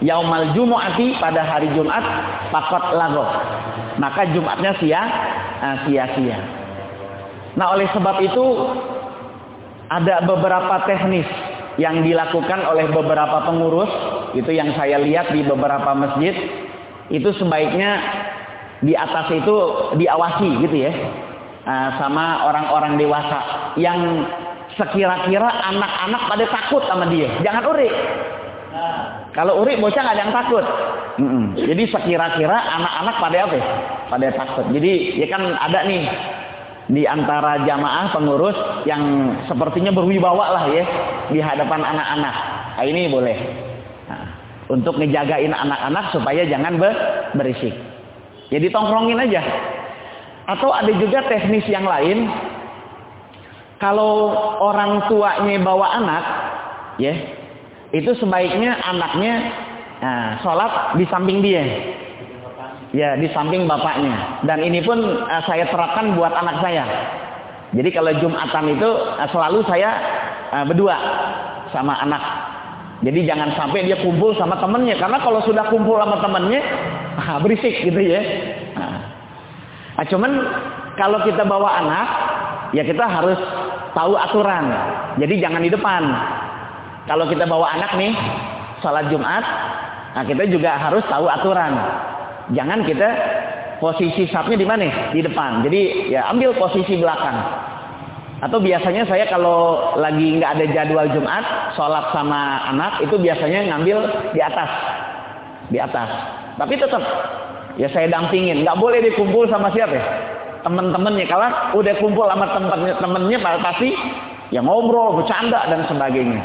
Yaumal 0.00 0.56
Jumu'ati 0.56 1.20
pada 1.20 1.44
hari 1.44 1.68
Jumat, 1.76 2.00
pakot 2.48 2.96
lago. 2.96 3.26
Maka 4.00 4.32
Jumatnya 4.32 4.72
eh, 4.80 5.76
sia-sia. 5.84 6.59
Nah 7.58 7.74
oleh 7.74 7.86
sebab 7.90 8.16
itu, 8.22 8.46
ada 9.90 10.22
beberapa 10.22 10.86
teknis 10.86 11.26
yang 11.78 12.04
dilakukan 12.04 12.62
oleh 12.66 12.86
beberapa 12.92 13.46
pengurus, 13.46 13.90
itu 14.38 14.50
yang 14.54 14.70
saya 14.78 15.00
lihat 15.02 15.34
di 15.34 15.42
beberapa 15.42 15.90
masjid, 15.96 16.34
itu 17.10 17.30
sebaiknya 17.38 17.90
di 18.80 18.94
atas 18.96 19.28
itu 19.34 19.56
diawasi 19.98 20.48
gitu 20.64 20.76
ya 20.88 20.92
uh, 21.68 21.90
sama 22.00 22.48
orang-orang 22.48 22.96
dewasa 22.96 23.74
yang 23.76 24.24
sekira-kira 24.78 25.50
anak-anak 25.68 26.22
pada 26.30 26.44
takut 26.48 26.82
sama 26.88 27.10
dia. 27.10 27.28
Jangan 27.44 27.64
uri. 27.68 27.90
Kalau 29.34 29.62
uri 29.62 29.78
bocah 29.78 30.00
nggak 30.00 30.14
ada 30.16 30.22
yang 30.24 30.34
takut. 30.34 30.64
Jadi 31.58 31.82
sekira-kira 31.90 32.56
anak-anak 32.56 33.16
pada 33.20 33.36
apa 33.44 33.54
ya? 33.58 33.66
pada 34.08 34.26
takut. 34.34 34.66
Jadi 34.72 35.20
ya 35.20 35.26
kan 35.28 35.42
ada 35.58 35.84
nih 35.84 36.02
di 36.90 37.06
antara 37.06 37.62
jamaah 37.62 38.10
pengurus 38.10 38.58
yang 38.84 39.02
sepertinya 39.46 39.94
berwibawa 39.94 40.58
lah 40.58 40.64
ya 40.74 40.84
di 41.30 41.38
hadapan 41.38 41.86
anak-anak 41.86 42.34
nah, 42.74 42.84
ini 42.84 43.06
boleh 43.06 43.38
untuk 44.70 45.02
ngejagain 45.02 45.50
anak-anak 45.50 46.14
supaya 46.14 46.46
jangan 46.46 46.78
berisik. 47.34 47.74
Jadi 48.54 48.70
tongkrongin 48.70 49.18
aja. 49.18 49.42
Atau 50.46 50.70
ada 50.70 50.90
juga 50.94 51.26
teknis 51.26 51.66
yang 51.66 51.84
lain. 51.84 52.30
Kalau 53.82 54.30
orang 54.62 55.10
tuanya 55.10 55.56
bawa 55.58 55.98
anak, 55.98 56.24
ya, 57.00 57.14
itu 57.90 58.12
sebaiknya 58.20 58.76
anaknya 58.84 59.34
nah, 59.98 60.28
sholat 60.44 60.72
di 61.00 61.04
samping 61.10 61.42
dia. 61.42 61.64
Ya, 62.90 63.14
di 63.14 63.30
samping 63.30 63.70
bapaknya. 63.70 64.42
Dan 64.42 64.66
ini 64.66 64.82
pun 64.82 64.98
uh, 64.98 65.42
saya 65.46 65.70
terapkan 65.70 66.18
buat 66.18 66.34
anak 66.34 66.58
saya. 66.58 66.84
Jadi 67.70 67.86
kalau 67.94 68.10
Jumatan 68.18 68.66
itu 68.74 68.88
uh, 69.14 69.28
selalu 69.30 69.62
saya 69.70 69.90
uh, 70.50 70.64
berdua 70.66 70.98
sama 71.70 71.94
anak 72.02 72.22
jadi 73.00 73.24
jangan 73.24 73.56
sampai 73.56 73.88
dia 73.88 73.96
kumpul 74.04 74.36
sama 74.36 74.60
temennya. 74.60 75.00
Karena 75.00 75.16
kalau 75.24 75.40
sudah 75.48 75.64
kumpul 75.72 75.96
sama 75.96 76.20
temennya, 76.20 76.60
ah, 77.20 77.40
berisik 77.40 77.80
gitu 77.80 77.96
ya. 77.96 78.20
Nah. 78.76 79.00
nah, 79.96 80.04
cuman 80.04 80.32
kalau 81.00 81.24
kita 81.24 81.42
bawa 81.48 81.80
anak, 81.80 82.08
ya 82.76 82.84
kita 82.84 83.00
harus 83.00 83.40
tahu 83.96 84.20
aturan. 84.20 84.64
Jadi 85.16 85.34
jangan 85.40 85.64
di 85.64 85.72
depan. 85.72 86.02
Kalau 87.08 87.24
kita 87.24 87.48
bawa 87.48 87.72
anak 87.72 87.96
nih, 87.96 88.12
salat 88.84 89.08
Jumat, 89.08 89.42
nah 90.12 90.22
kita 90.22 90.44
juga 90.52 90.76
harus 90.76 91.02
tahu 91.08 91.24
aturan. 91.24 91.72
Jangan 92.50 92.82
kita 92.82 93.08
posisi 93.78 94.26
sapnya 94.28 94.58
di 94.58 94.66
mana? 94.66 95.10
Di 95.14 95.22
depan. 95.22 95.62
Jadi 95.66 96.12
ya 96.12 96.28
ambil 96.30 96.54
posisi 96.58 96.98
belakang. 96.98 97.38
Atau 98.40 98.56
biasanya 98.56 99.04
saya 99.04 99.28
kalau 99.28 99.92
lagi 100.00 100.40
nggak 100.40 100.56
ada 100.56 100.64
jadwal 100.72 101.08
Jumat, 101.12 101.76
sholat 101.76 102.08
sama 102.16 102.64
anak 102.72 103.04
itu 103.04 103.20
biasanya 103.20 103.68
ngambil 103.68 103.98
di 104.32 104.40
atas, 104.40 104.70
di 105.68 105.76
atas. 105.76 106.08
Tapi 106.56 106.74
tetap 106.80 107.04
ya 107.76 107.88
saya 107.92 108.08
dampingin, 108.08 108.64
nggak 108.64 108.80
boleh 108.80 109.04
dikumpul 109.04 109.44
sama 109.52 109.68
siapa 109.76 109.92
ya? 109.92 110.04
Temen-temennya 110.64 111.24
kalau 111.28 111.48
udah 111.80 111.94
kumpul 112.00 112.28
sama 112.28 112.48
temennya, 112.52 112.96
temennya 113.00 113.38
pasti 113.60 113.92
ya 114.52 114.64
ngobrol, 114.64 115.20
bercanda 115.20 115.68
dan 115.68 115.84
sebagainya. 115.88 116.40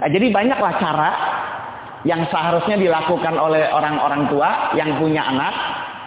Nah, 0.00 0.08
jadi 0.12 0.28
banyaklah 0.28 0.72
cara 0.76 1.10
yang 2.04 2.20
seharusnya 2.28 2.76
dilakukan 2.76 3.34
oleh 3.36 3.68
orang-orang 3.72 4.28
tua 4.28 4.76
yang 4.76 5.00
punya 5.00 5.24
anak 5.24 5.54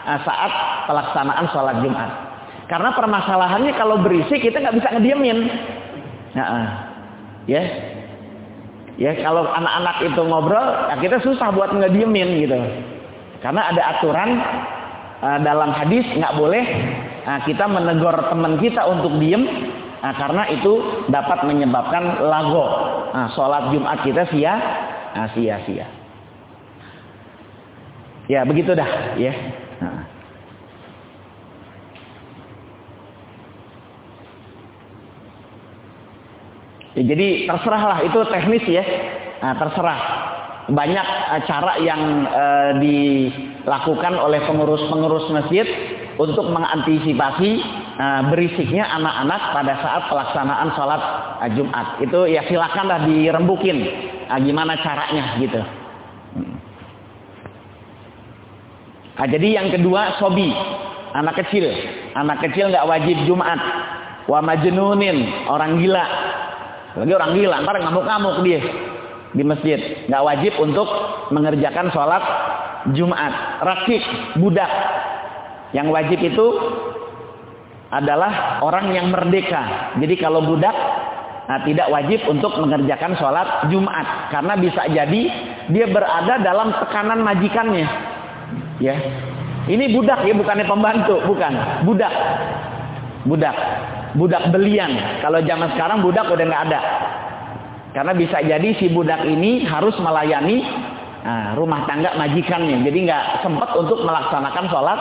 eh, 0.06 0.20
saat 0.22 0.52
pelaksanaan 0.86 1.46
sholat 1.50 1.78
Jumat. 1.82 2.12
Karena 2.68 2.92
permasalahannya 2.94 3.74
kalau 3.80 4.04
berisik 4.04 4.44
kita 4.44 4.60
nggak 4.60 4.76
bisa 4.78 4.88
ngediemin. 4.94 5.40
Nah, 6.36 6.92
ya, 7.48 7.64
ya 9.00 9.12
kalau 9.24 9.48
anak-anak 9.48 9.98
itu 10.04 10.22
ngobrol, 10.22 10.68
ya 10.92 10.96
kita 11.00 11.18
susah 11.24 11.48
buat 11.56 11.72
ngediemin 11.72 12.44
gitu. 12.44 12.60
Karena 13.40 13.72
ada 13.72 13.82
aturan 13.96 14.30
uh, 15.24 15.40
dalam 15.48 15.72
hadis 15.72 16.04
nggak 16.12 16.36
boleh 16.36 16.66
uh, 17.24 17.40
kita 17.48 17.66
menegur 17.72 18.20
teman 18.28 18.60
kita 18.60 18.84
untuk 18.84 19.16
diem, 19.16 19.48
uh, 20.04 20.14
karena 20.20 20.44
itu 20.52 21.08
dapat 21.08 21.48
menyebabkan 21.48 22.20
lago. 22.28 22.68
Nah, 23.16 23.32
sholat 23.32 23.72
Jumat 23.72 24.04
kita 24.04 24.28
sia, 24.28 24.60
Ah, 25.18 25.34
sia-sia. 25.34 25.90
Ya 28.30 28.46
begitu 28.46 28.78
dah 28.78 29.18
ya. 29.18 29.34
Nah. 29.82 30.06
ya 36.94 37.02
jadi 37.02 37.50
terserahlah 37.50 38.06
itu 38.06 38.20
teknis 38.30 38.66
ya. 38.70 38.86
Nah, 39.42 39.58
terserah. 39.58 40.02
Banyak 40.70 41.08
ah, 41.34 41.42
cara 41.50 41.82
yang 41.82 42.02
eh, 42.30 42.72
dilakukan 42.78 44.22
oleh 44.22 44.46
pengurus-pengurus 44.46 45.34
masjid 45.34 45.66
untuk 46.22 46.46
mengantisipasi 46.54 47.52
ah, 47.98 48.22
berisiknya 48.30 48.86
anak-anak 48.86 49.42
pada 49.50 49.74
saat 49.82 50.04
pelaksanaan 50.14 50.70
sholat 50.78 51.02
Jumat. 51.58 52.06
Itu 52.06 52.30
ya 52.30 52.46
silakanlah 52.46 53.10
dirembukin 53.10 54.14
uh, 54.30 54.40
gimana 54.44 54.76
caranya 54.84 55.40
gitu. 55.40 55.62
Nah, 59.18 59.26
jadi 59.26 59.48
yang 59.58 59.74
kedua 59.74 60.22
sobi, 60.22 60.54
anak 61.18 61.42
kecil. 61.42 61.66
Anak 62.14 62.46
kecil 62.46 62.70
nggak 62.70 62.86
wajib 62.86 63.18
Jumat. 63.26 63.58
Wa 64.30 64.44
majnunin, 64.44 65.50
orang 65.50 65.82
gila. 65.82 66.06
Lagi 66.98 67.14
orang 67.14 67.32
gila, 67.34 67.56
ntar 67.66 67.78
ngamuk-ngamuk 67.82 68.36
dia 68.46 68.62
di 69.34 69.44
masjid. 69.46 69.80
Nggak 70.06 70.24
wajib 70.24 70.54
untuk 70.62 70.88
mengerjakan 71.34 71.90
sholat 71.90 72.24
Jumat. 72.94 73.64
Rakik, 73.66 74.04
budak. 74.38 74.70
Yang 75.74 75.88
wajib 75.92 76.20
itu 76.22 76.46
adalah 77.90 78.62
orang 78.62 78.94
yang 78.94 79.10
merdeka. 79.10 79.96
Jadi 79.98 80.16
kalau 80.20 80.44
budak 80.44 80.76
nah, 81.48 81.60
tidak 81.64 81.88
wajib 81.90 82.20
untuk 82.28 82.54
mengerjakan 82.60 83.16
sholat 83.18 83.72
Jumat. 83.72 84.30
Karena 84.30 84.54
bisa 84.60 84.84
jadi 84.92 85.22
dia 85.72 85.86
berada 85.90 86.40
dalam 86.44 86.76
tekanan 86.78 87.24
majikannya. 87.24 87.88
Ya, 88.78 88.94
ini 89.68 89.92
budak 89.92 90.24
ya, 90.24 90.32
bukannya 90.32 90.64
pembantu, 90.64 91.20
bukan. 91.28 91.54
Budak. 91.84 92.14
Budak. 93.28 93.56
Budak 94.16 94.44
belian. 94.56 95.20
Kalau 95.20 95.44
zaman 95.44 95.76
sekarang 95.76 96.00
budak 96.00 96.32
udah 96.32 96.46
nggak 96.48 96.66
ada. 96.72 96.82
Karena 97.92 98.16
bisa 98.16 98.40
jadi 98.40 98.70
si 98.80 98.88
budak 98.94 99.28
ini 99.28 99.68
harus 99.68 99.98
melayani 100.00 100.64
nah, 101.26 101.52
rumah 101.60 101.84
tangga 101.84 102.16
majikannya. 102.16 102.86
Jadi 102.88 102.98
nggak 103.12 103.44
sempat 103.44 103.76
untuk 103.76 104.06
melaksanakan 104.08 104.66
sholat 104.72 105.00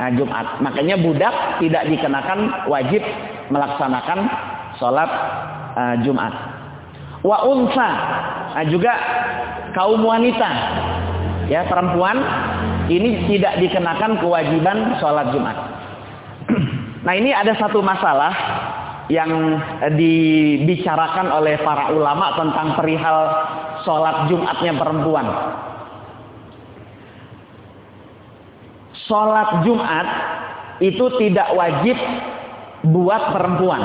nah, 0.00 0.10
Jumat. 0.16 0.46
Makanya 0.64 0.96
budak 0.96 1.34
tidak 1.60 1.84
dikenakan 1.92 2.70
wajib 2.72 3.04
melaksanakan 3.52 4.18
sholat 4.80 5.10
uh, 5.76 5.96
Jumat. 6.04 6.32
Wa 7.22 7.46
unsa 7.46 7.90
nah, 8.58 8.66
juga 8.66 8.92
kaum 9.72 10.02
wanita 10.02 10.50
ya 11.46 11.66
perempuan 11.70 12.18
ini 12.90 13.30
tidak 13.30 13.62
dikenakan 13.62 14.18
kewajiban 14.18 14.98
sholat 14.98 15.30
Jumat. 15.30 15.56
nah 17.06 17.14
ini 17.14 17.30
ada 17.30 17.54
satu 17.56 17.78
masalah 17.78 18.32
yang 19.10 19.30
dibicarakan 19.98 21.30
oleh 21.30 21.60
para 21.60 21.92
ulama 21.92 22.38
tentang 22.38 22.74
perihal 22.78 23.18
sholat 23.84 24.30
Jumatnya 24.30 24.72
perempuan. 24.78 25.26
Sholat 29.06 29.66
Jumat 29.66 30.06
itu 30.80 31.04
tidak 31.20 31.48
wajib 31.52 31.96
buat 32.88 33.22
perempuan. 33.34 33.82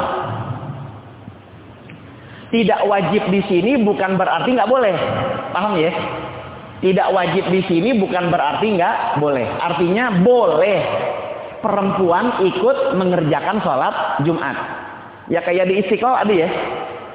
Tidak 2.57 2.89
wajib 2.89 3.29
di 3.29 3.45
sini 3.45 3.77
bukan 3.85 4.17
berarti 4.17 4.49
nggak 4.49 4.65
boleh, 4.65 4.95
paham 5.53 5.77
ya? 5.77 5.93
Tidak 6.81 7.13
wajib 7.13 7.53
di 7.53 7.61
sini 7.69 7.93
bukan 8.01 8.33
berarti 8.33 8.73
nggak 8.73 9.21
boleh. 9.21 9.45
Artinya 9.61 10.25
boleh 10.25 10.81
perempuan 11.61 12.41
ikut 12.41 12.97
mengerjakan 12.97 13.61
sholat 13.61 13.93
Jumat. 14.25 14.57
Ya 15.29 15.45
kayak 15.45 15.69
di 15.69 15.85
Istiqlal 15.85 16.17
ada 16.17 16.33
ya. 16.33 16.49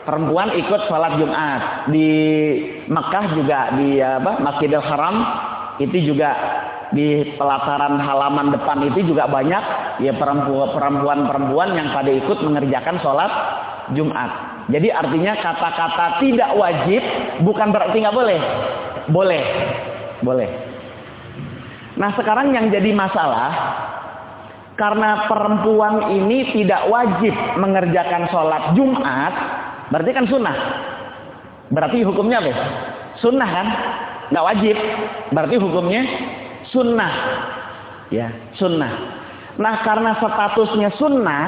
Perempuan 0.07 0.55
ikut 0.55 0.87
sholat 0.87 1.19
Jumat. 1.19 1.91
Di 1.91 2.11
Mekah 2.87 3.25
juga 3.35 3.75
di 3.75 3.99
apa 3.99 4.39
Masjidil 4.47 4.87
Haram 4.87 5.17
itu 5.83 6.07
juga 6.07 6.31
di 6.95 7.35
pelataran 7.35 7.99
halaman 7.99 8.55
depan 8.55 8.79
itu 8.95 9.11
juga 9.11 9.27
banyak 9.27 9.65
ya 10.07 10.15
perempuan-perempuan 10.15 11.75
yang 11.75 11.91
pada 11.91 12.15
ikut 12.15 12.39
mengerjakan 12.47 13.03
sholat 13.03 13.33
Jumat. 13.99 14.52
Jadi 14.71 14.89
artinya 14.95 15.35
kata-kata 15.43 16.23
tidak 16.23 16.51
wajib 16.55 17.03
bukan 17.43 17.75
berarti 17.75 17.97
nggak 17.99 18.15
boleh. 18.15 18.41
Boleh. 19.11 19.45
Boleh. 20.23 20.51
Nah 21.99 22.11
sekarang 22.15 22.55
yang 22.55 22.71
jadi 22.71 22.95
masalah 22.95 23.51
karena 24.79 25.29
perempuan 25.29 26.15
ini 26.15 26.55
tidak 26.55 26.89
wajib 26.89 27.35
mengerjakan 27.61 28.31
sholat 28.33 28.73
Jumat, 28.73 29.35
berarti 29.93 30.11
kan 30.15 30.27
sunnah. 30.31 30.57
Berarti 31.73 32.05
hukumnya 32.05 32.41
apa? 32.41 32.55
Sunnah 33.21 33.49
kan? 33.49 33.67
Nggak 34.33 34.47
wajib. 34.49 34.77
Berarti 35.33 35.57
hukumnya 35.61 36.03
sunnah. 36.73 37.13
Ya, 38.13 38.29
sunnah. 38.61 38.93
Nah 39.61 39.85
karena 39.85 40.17
statusnya 40.17 40.97
sunnah, 40.97 41.45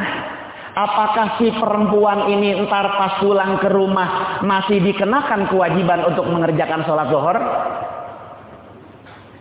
Apakah 0.74 1.38
si 1.38 1.54
perempuan 1.54 2.26
ini 2.34 2.50
entar 2.50 2.98
pas 2.98 3.22
pulang 3.22 3.62
ke 3.62 3.70
rumah 3.70 4.42
masih 4.42 4.82
dikenakan 4.82 5.46
kewajiban 5.46 6.02
untuk 6.02 6.26
mengerjakan 6.26 6.82
sholat 6.82 7.06
zuhur? 7.14 7.38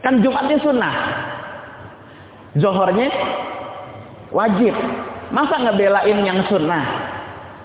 Kan 0.05 0.21
Jumatnya 0.21 0.61
sunnah. 0.61 0.95
Zohornya 2.53 3.09
wajib. 4.29 4.77
Masa 5.33 5.57
ngebelain 5.57 6.21
yang 6.21 6.45
sunnah? 6.53 6.85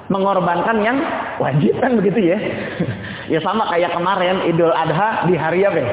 Mengorbankan 0.09 0.81
yang 0.81 0.97
wajib 1.37 1.77
kan 1.77 2.01
begitu 2.01 2.33
ya? 2.33 2.39
ya 3.37 3.39
sama 3.45 3.69
kayak 3.69 3.93
kemarin 3.93 4.49
Idul 4.49 4.73
Adha 4.73 5.29
di 5.29 5.37
hari 5.37 5.69
apa? 5.69 5.77
Ya? 5.77 5.89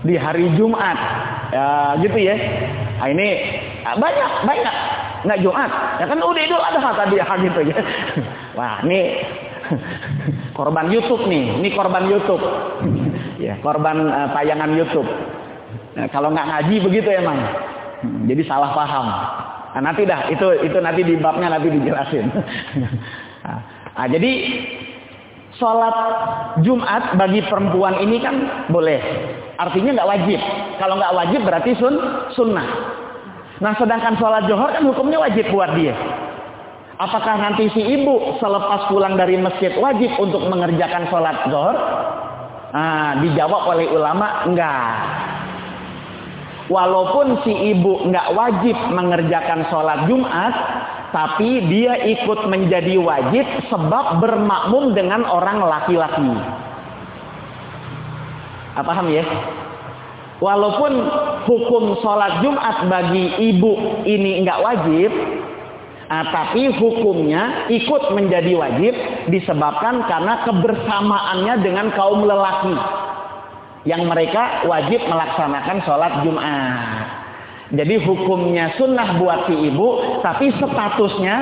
Di 0.00 0.14
hari 0.16 0.48
Jumat. 0.56 0.96
Ya 1.52 1.68
gitu 2.00 2.16
ya. 2.24 2.40
Nah, 3.04 3.08
ini 3.12 3.28
banyak 3.84 4.30
banyak 4.48 4.76
nggak 5.24 5.40
Jumat. 5.44 5.70
Ya 6.00 6.04
kan 6.08 6.18
udah 6.20 6.42
Idul 6.42 6.62
Adha 6.62 6.90
tadi 6.96 7.16
ya 7.20 7.26
gitu 7.36 7.60
ya. 7.70 7.76
Wah, 8.56 8.80
ini 8.84 9.20
korban 10.58 10.88
YouTube 10.88 11.28
nih. 11.28 11.60
Ini 11.60 11.68
korban 11.76 12.08
YouTube. 12.08 12.42
ya, 13.44 13.56
korban 13.60 14.08
uh, 14.08 14.28
tayangan 14.32 14.72
YouTube. 14.74 15.08
Nah, 15.96 16.06
kalau 16.08 16.32
nggak 16.32 16.48
ngaji 16.48 16.76
begitu 16.80 17.08
emang. 17.12 17.38
Jadi 18.00 18.42
salah 18.48 18.72
paham. 18.72 19.06
Nah, 19.70 19.82
nanti 19.92 20.08
dah 20.08 20.32
itu 20.32 20.46
itu 20.64 20.78
nanti 20.80 21.04
di 21.04 21.14
babnya 21.20 21.52
nanti 21.52 21.68
dijelasin. 21.68 22.26
nah, 23.44 24.06
jadi 24.08 24.32
sholat 25.60 25.96
Jumat 26.64 27.20
bagi 27.20 27.44
perempuan 27.44 28.00
ini 28.00 28.18
kan 28.24 28.66
boleh. 28.72 28.98
Artinya 29.60 30.00
nggak 30.00 30.10
wajib. 30.10 30.40
Kalau 30.80 30.96
nggak 30.96 31.14
wajib 31.14 31.40
berarti 31.44 31.70
sun 31.76 31.94
sunnah. 32.32 32.68
Nah 33.60 33.76
sedangkan 33.76 34.16
sholat 34.16 34.48
johor 34.48 34.72
kan 34.72 34.82
hukumnya 34.88 35.20
wajib 35.20 35.52
buat 35.52 35.76
dia. 35.76 35.92
Apakah 37.00 37.40
nanti 37.40 37.68
si 37.72 37.80
ibu 37.80 38.36
selepas 38.40 38.92
pulang 38.92 39.16
dari 39.16 39.40
masjid 39.40 39.72
wajib 39.80 40.12
untuk 40.20 40.44
mengerjakan 40.48 41.08
sholat 41.08 41.48
johor? 41.48 41.76
Nah, 42.70 43.18
dijawab 43.24 43.72
oleh 43.72 43.88
ulama 43.88 44.44
enggak. 44.44 44.94
Walaupun 46.68 47.40
si 47.42 47.52
ibu 47.72 48.04
enggak 48.04 48.30
wajib 48.36 48.76
mengerjakan 48.92 49.64
sholat 49.72 50.06
Jumat, 50.12 50.54
tapi 51.10 51.66
dia 51.66 51.98
ikut 52.04 52.46
menjadi 52.46 52.94
wajib 53.00 53.48
sebab 53.72 54.22
bermakmum 54.22 54.92
dengan 54.92 55.26
orang 55.26 55.58
laki-laki. 55.66 56.30
Apa 58.78 58.86
paham 58.86 59.08
ya? 59.10 59.24
Walaupun 60.40 60.92
hukum 61.50 61.98
sholat 61.98 62.46
Jumat 62.46 62.86
bagi 62.86 63.50
ibu 63.50 64.06
ini 64.06 64.38
enggak 64.38 64.62
wajib, 64.62 65.10
nah, 66.06 66.30
tapi 66.30 66.70
hukumnya 66.70 67.66
ikut 67.66 68.14
menjadi 68.14 68.54
wajib 68.54 68.94
disebabkan 69.34 70.06
karena 70.06 70.46
kebersamaannya 70.46 71.54
dengan 71.66 71.90
kaum 71.98 72.22
lelaki 72.22 72.78
yang 73.82 74.06
mereka 74.06 74.62
wajib 74.70 75.02
melaksanakan 75.10 75.76
sholat 75.82 76.12
Jumat. 76.22 77.06
Jadi 77.70 78.02
hukumnya 78.02 78.74
sunnah 78.78 79.18
buat 79.18 79.46
si 79.46 79.54
ibu, 79.54 80.20
tapi 80.22 80.54
statusnya 80.54 81.36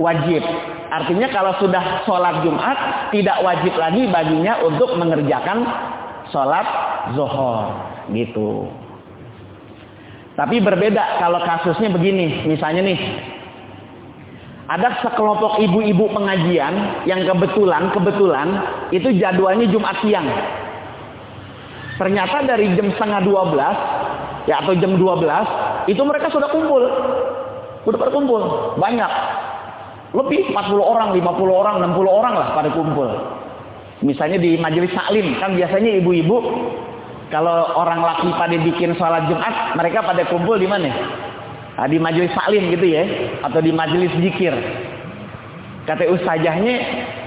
wajib. 0.00 0.40
Artinya 0.88 1.28
kalau 1.32 1.52
sudah 1.60 2.04
sholat 2.08 2.44
Jumat, 2.44 3.08
tidak 3.12 3.40
wajib 3.44 3.72
lagi 3.76 4.08
baginya 4.08 4.60
untuk 4.64 4.96
mengerjakan 4.96 5.64
sholat 6.32 6.64
zohor 7.12 7.76
gitu. 8.12 8.83
Tapi 10.34 10.58
berbeda 10.58 11.22
kalau 11.22 11.38
kasusnya 11.46 11.94
begini, 11.94 12.42
misalnya 12.50 12.82
nih, 12.82 12.98
ada 14.66 14.98
sekelompok 15.04 15.62
ibu-ibu 15.62 16.10
pengajian 16.10 17.04
yang 17.06 17.22
kebetulan 17.22 17.92
kebetulan 17.94 18.48
itu 18.90 19.14
jadwalnya 19.14 19.70
Jumat 19.70 20.00
siang. 20.02 20.26
Ternyata 21.94 22.42
dari 22.42 22.74
jam 22.74 22.90
setengah 22.90 23.22
12 23.22 24.50
ya 24.50 24.64
atau 24.66 24.74
jam 24.74 24.98
12 24.98 25.86
itu 25.86 26.02
mereka 26.02 26.26
sudah 26.34 26.50
kumpul. 26.50 26.82
Sudah 27.86 27.98
berkumpul 28.00 28.42
banyak. 28.80 29.12
Lebih 30.14 30.50
40 30.50 30.80
orang, 30.82 31.08
50 31.14 31.22
orang, 31.50 31.74
60 31.94 32.06
orang 32.10 32.34
lah 32.34 32.48
pada 32.58 32.70
kumpul. 32.74 33.06
Misalnya 34.02 34.42
di 34.42 34.58
majelis 34.58 34.90
taklim, 34.90 35.38
kan 35.38 35.54
biasanya 35.54 36.02
ibu-ibu 36.02 36.38
kalau 37.34 37.74
orang 37.74 37.98
laki 37.98 38.30
pada 38.38 38.54
bikin 38.62 38.94
sholat 38.94 39.26
Jumat, 39.26 39.74
mereka 39.74 40.06
pada 40.06 40.22
kumpul 40.30 40.54
di 40.54 40.70
mana? 40.70 40.86
Nah, 41.74 41.90
di 41.90 41.98
majelis 41.98 42.30
taklim 42.30 42.70
gitu 42.70 42.86
ya, 42.86 43.02
atau 43.42 43.58
di 43.58 43.74
majelis 43.74 44.14
zikir. 44.22 44.54
Kata 45.82 46.06
ustazahnya, 46.14 46.78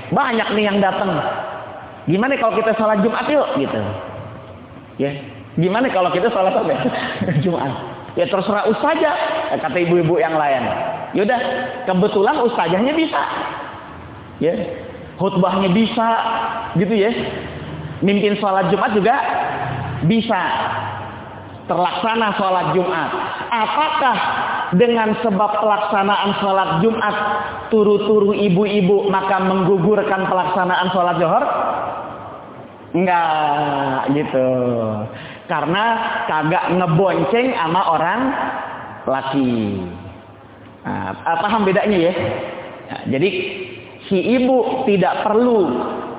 banyak 0.08 0.48
nih 0.56 0.64
yang 0.64 0.80
datang. 0.80 1.12
Gimana 2.08 2.40
kalau 2.40 2.56
kita 2.56 2.72
sholat 2.80 3.04
Jumat 3.04 3.28
yuk 3.28 3.48
gitu. 3.60 3.80
Ya, 4.96 5.12
gimana 5.60 5.92
kalau 5.92 6.08
kita 6.16 6.32
sholat 6.32 6.56
apa? 6.56 6.72
Jumat. 7.44 8.00
Ya 8.16 8.32
terserah 8.32 8.64
ustazah, 8.72 9.16
kata 9.60 9.76
ibu-ibu 9.76 10.24
yang 10.24 10.40
lain. 10.40 10.64
Yaudah, 11.20 11.40
kebetulan 11.84 12.40
ustazahnya 12.48 12.96
bisa. 12.96 13.24
Ya, 14.40 14.56
khutbahnya 15.20 15.68
bisa, 15.76 16.10
gitu 16.80 16.96
ya. 16.96 17.12
Mimpin 18.00 18.40
sholat 18.40 18.72
Jumat 18.72 18.96
juga 18.96 19.20
bisa 20.06 20.42
terlaksana 21.68 22.38
sholat 22.40 22.68
Jumat. 22.78 23.10
Apakah 23.48 24.18
dengan 24.76 25.16
sebab 25.24 25.52
pelaksanaan 25.64 26.32
sholat 26.40 26.70
Jumat 26.84 27.16
turu-turu 27.72 28.32
ibu-ibu 28.36 29.08
maka 29.12 29.40
menggugurkan 29.44 30.28
pelaksanaan 30.28 30.88
sholat 30.92 31.16
Johor? 31.20 31.46
Enggak 32.96 34.10
gitu. 34.16 34.50
Karena 35.48 35.84
kagak 36.28 36.66
ngebonceng 36.76 37.56
sama 37.56 37.82
orang 37.92 38.22
laki. 39.08 39.80
Nah, 40.88 41.12
paham 41.44 41.68
bedanya 41.68 42.12
ya? 42.12 42.14
Nah, 42.88 43.02
jadi 43.12 43.30
si 44.08 44.18
ibu 44.40 44.88
tidak 44.88 45.28
perlu 45.28 45.68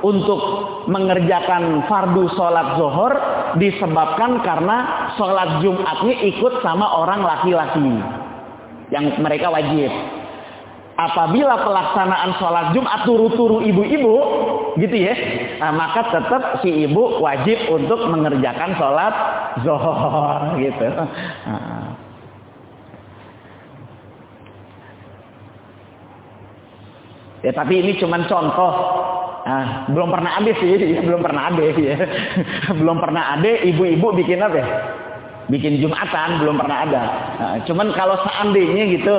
untuk 0.02 0.40
mengerjakan 0.86 1.84
fardu 1.90 2.30
sholat 2.38 2.78
zohor 2.78 3.12
disebabkan 3.58 4.38
karena 4.46 5.10
sholat 5.18 5.58
Jumatnya 5.64 6.14
ikut 6.22 6.62
sama 6.62 6.86
orang 7.02 7.26
laki-laki 7.26 7.90
yang 8.94 9.10
mereka 9.18 9.50
wajib. 9.50 9.90
Apabila 10.98 11.62
pelaksanaan 11.62 12.30
sholat 12.42 12.66
Jumat 12.74 13.06
turu-turu 13.06 13.62
ibu-ibu, 13.62 14.16
gitu 14.82 14.96
ya, 14.98 15.14
nah, 15.62 15.70
maka 15.70 16.10
tetap 16.10 16.58
si 16.58 16.90
ibu 16.90 17.22
wajib 17.22 17.54
untuk 17.70 18.02
mengerjakan 18.10 18.74
sholat 18.74 19.14
zohor, 19.62 20.58
gitu. 20.58 20.88
Nah. 21.46 21.78
Ya 27.46 27.54
tapi 27.54 27.78
ini 27.78 27.94
cuma 28.02 28.18
contoh. 28.26 28.72
Nah, 29.48 29.88
belum 29.88 30.12
pernah 30.12 30.36
ada 30.36 30.52
sih, 30.60 30.76
ya, 30.94 31.00
belum 31.00 31.24
pernah 31.24 31.48
ada 31.48 31.62
ya. 31.64 31.96
belum 32.80 32.96
pernah 33.00 33.22
ada 33.32 33.50
ibu-ibu 33.64 34.12
bikin 34.12 34.44
apa 34.44 34.56
ya? 34.60 34.68
bikin 35.48 35.80
Jumatan 35.80 36.44
belum 36.44 36.60
pernah 36.60 36.84
ada. 36.84 37.02
Nah, 37.40 37.56
cuman 37.64 37.96
kalau 37.96 38.20
seandainya 38.20 38.84
gitu, 38.92 39.16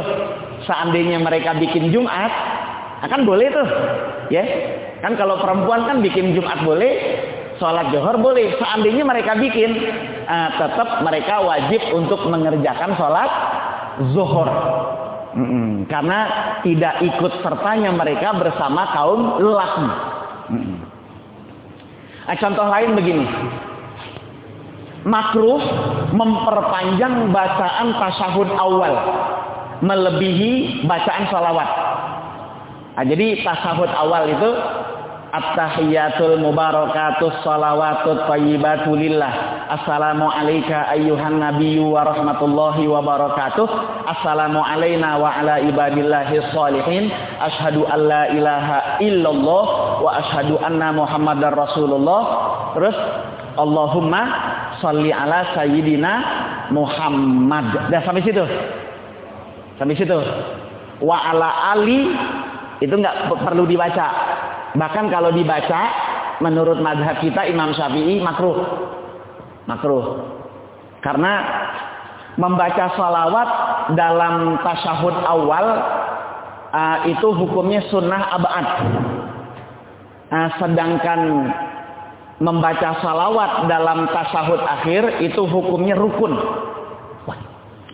seandainya 0.70 1.18
mereka 1.18 1.58
bikin 1.58 1.89
Jumat, 1.89 2.30
akan 3.02 3.26
boleh 3.26 3.50
tuh, 3.50 3.68
ya. 4.30 4.46
Kan 5.02 5.18
kalau 5.18 5.42
perempuan 5.42 5.89
kan 5.89 6.06
bikin 6.06 6.38
Jumat 6.38 6.62
boleh, 6.62 6.94
sholat 7.58 7.89
johor 7.89 8.22
boleh. 8.22 8.54
Seandainya 8.62 9.02
mereka 9.02 9.34
bikin, 9.42 9.74
uh, 10.30 10.50
tetap 10.54 11.02
mereka 11.02 11.42
wajib 11.42 11.82
untuk 11.98 12.22
mengerjakan 12.30 12.94
sholat 12.94 13.32
zuhur. 14.13 14.50
Mm 15.34 15.46
-mm. 15.50 15.70
Karena 15.89 16.20
tidak 16.62 17.02
ikut 17.02 17.42
sertanya 17.42 17.89
mereka 17.89 18.38
bersama 18.38 18.94
kaum 18.94 19.42
lelaki. 19.42 20.18
Nah, 22.29 22.35
contoh 22.38 22.65
lain 22.69 22.93
begini. 22.93 23.25
Makruh 25.07 25.62
memperpanjang 26.13 27.33
bacaan 27.33 27.88
tasyahud 27.97 28.49
awal. 28.53 28.93
Melebihi 29.79 30.83
bacaan 30.85 31.25
salawat. 31.31 31.69
Nah, 32.99 33.05
jadi 33.07 33.41
tasyahud 33.47 33.89
awal 33.95 34.27
itu 34.27 34.49
At-tahiyatul 35.30 36.42
mubarakatus 36.42 37.46
salawatut 37.46 38.26
thayyibatu 38.26 38.98
lillah. 38.98 39.30
Assalamu 39.70 40.26
alayka 40.26 40.89
ayyuhan 40.89 41.38
nabiyyu 41.38 41.86
wa 41.86 42.02
rahmatullahi 42.02 42.89
wa 42.89 42.98
barakatuh. 43.06 43.70
Assalamu 44.10 44.58
alayna 44.58 45.22
wa 45.22 45.30
ala 45.30 45.62
ibadillahi 45.62 46.42
an 47.86 48.00
la 48.10 48.24
ilaha 48.34 48.78
illallah 49.06 49.65
wa 50.02 50.12
anna 50.65 50.98
muhammadar 50.98 51.54
rasulullah. 51.54 52.22
Terus 52.74 52.98
Allahumma 53.54 54.22
ala 55.13 55.54
sayyidina 55.54 56.13
Muhammad. 56.74 57.94
Dah 57.94 58.02
sampai 58.02 58.26
situ. 58.26 58.42
Sampai 59.78 59.94
situ. 59.94 60.18
Wa 61.06 61.22
ala 61.22 61.78
ali 61.78 62.10
itu 62.82 62.98
perlu 63.46 63.70
dibaca. 63.70 64.08
Bahkan 64.77 65.05
kalau 65.10 65.34
dibaca 65.34 65.82
menurut 66.43 66.77
madhab 66.84 67.17
kita 67.23 67.47
Imam 67.49 67.73
Syafi'i 67.73 68.21
makruh. 68.21 68.58
Makruh. 69.65 70.05
Karena 70.99 71.34
membaca 72.36 72.91
salawat 72.95 73.49
dalam 73.95 74.60
tasyahud 74.62 75.15
awal 75.25 75.65
uh, 76.71 76.97
itu 77.10 77.27
hukumnya 77.34 77.82
sunnah 77.89 78.23
abad. 78.36 78.67
Uh, 80.29 80.49
sedangkan 80.62 81.19
membaca 82.39 83.03
salawat 83.03 83.67
dalam 83.67 84.08
tasahud 84.13 84.62
akhir 84.63 85.23
itu 85.23 85.43
hukumnya 85.43 85.95
rukun. 85.97 86.34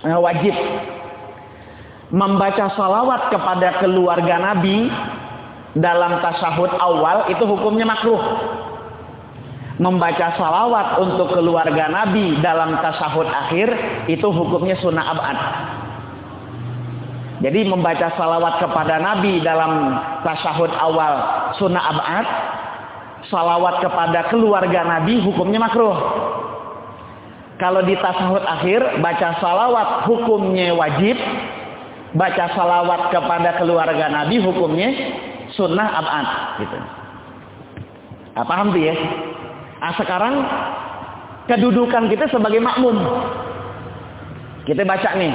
Wajib. 0.06 0.54
Membaca 2.14 2.70
salawat 2.78 3.34
kepada 3.34 3.82
keluarga 3.82 4.38
Nabi 4.38 4.86
dalam 5.76 6.24
tasahud 6.24 6.72
awal 6.80 7.28
itu 7.28 7.44
hukumnya 7.44 7.84
makruh. 7.84 8.20
Membaca 9.76 10.40
salawat 10.40 11.04
untuk 11.04 11.36
keluarga 11.36 11.92
Nabi 11.92 12.40
dalam 12.40 12.80
tasahud 12.80 13.28
akhir 13.28 13.68
itu 14.08 14.24
hukumnya 14.24 14.80
sunnah 14.80 15.04
abad. 15.04 15.38
Jadi 17.44 17.68
membaca 17.68 18.08
salawat 18.16 18.64
kepada 18.64 19.04
Nabi 19.04 19.44
dalam 19.44 20.00
tasahud 20.24 20.72
awal 20.72 21.14
sunnah 21.60 21.84
abad 21.92 22.26
salawat 23.28 23.84
kepada 23.84 24.32
keluarga 24.32 24.88
Nabi 24.88 25.20
hukumnya 25.20 25.60
makruh. 25.60 25.98
Kalau 27.60 27.84
di 27.84 28.00
tasahud 28.00 28.48
akhir 28.48 29.04
baca 29.04 29.44
salawat 29.44 30.08
hukumnya 30.08 30.72
wajib. 30.72 31.20
Baca 32.16 32.48
salawat 32.56 33.12
kepada 33.12 33.60
keluarga 33.60 34.08
Nabi 34.08 34.40
hukumnya 34.40 34.88
sunnah 35.54 35.88
abad 36.02 36.28
gitu. 36.66 36.78
Nah, 38.36 38.44
paham 38.44 38.74
tuh 38.74 38.82
ya? 38.82 38.96
Nah, 39.80 39.94
sekarang 39.96 40.36
kedudukan 41.46 42.10
kita 42.10 42.26
sebagai 42.34 42.60
makmum. 42.60 42.98
Kita 44.66 44.82
baca 44.82 45.14
nih. 45.14 45.34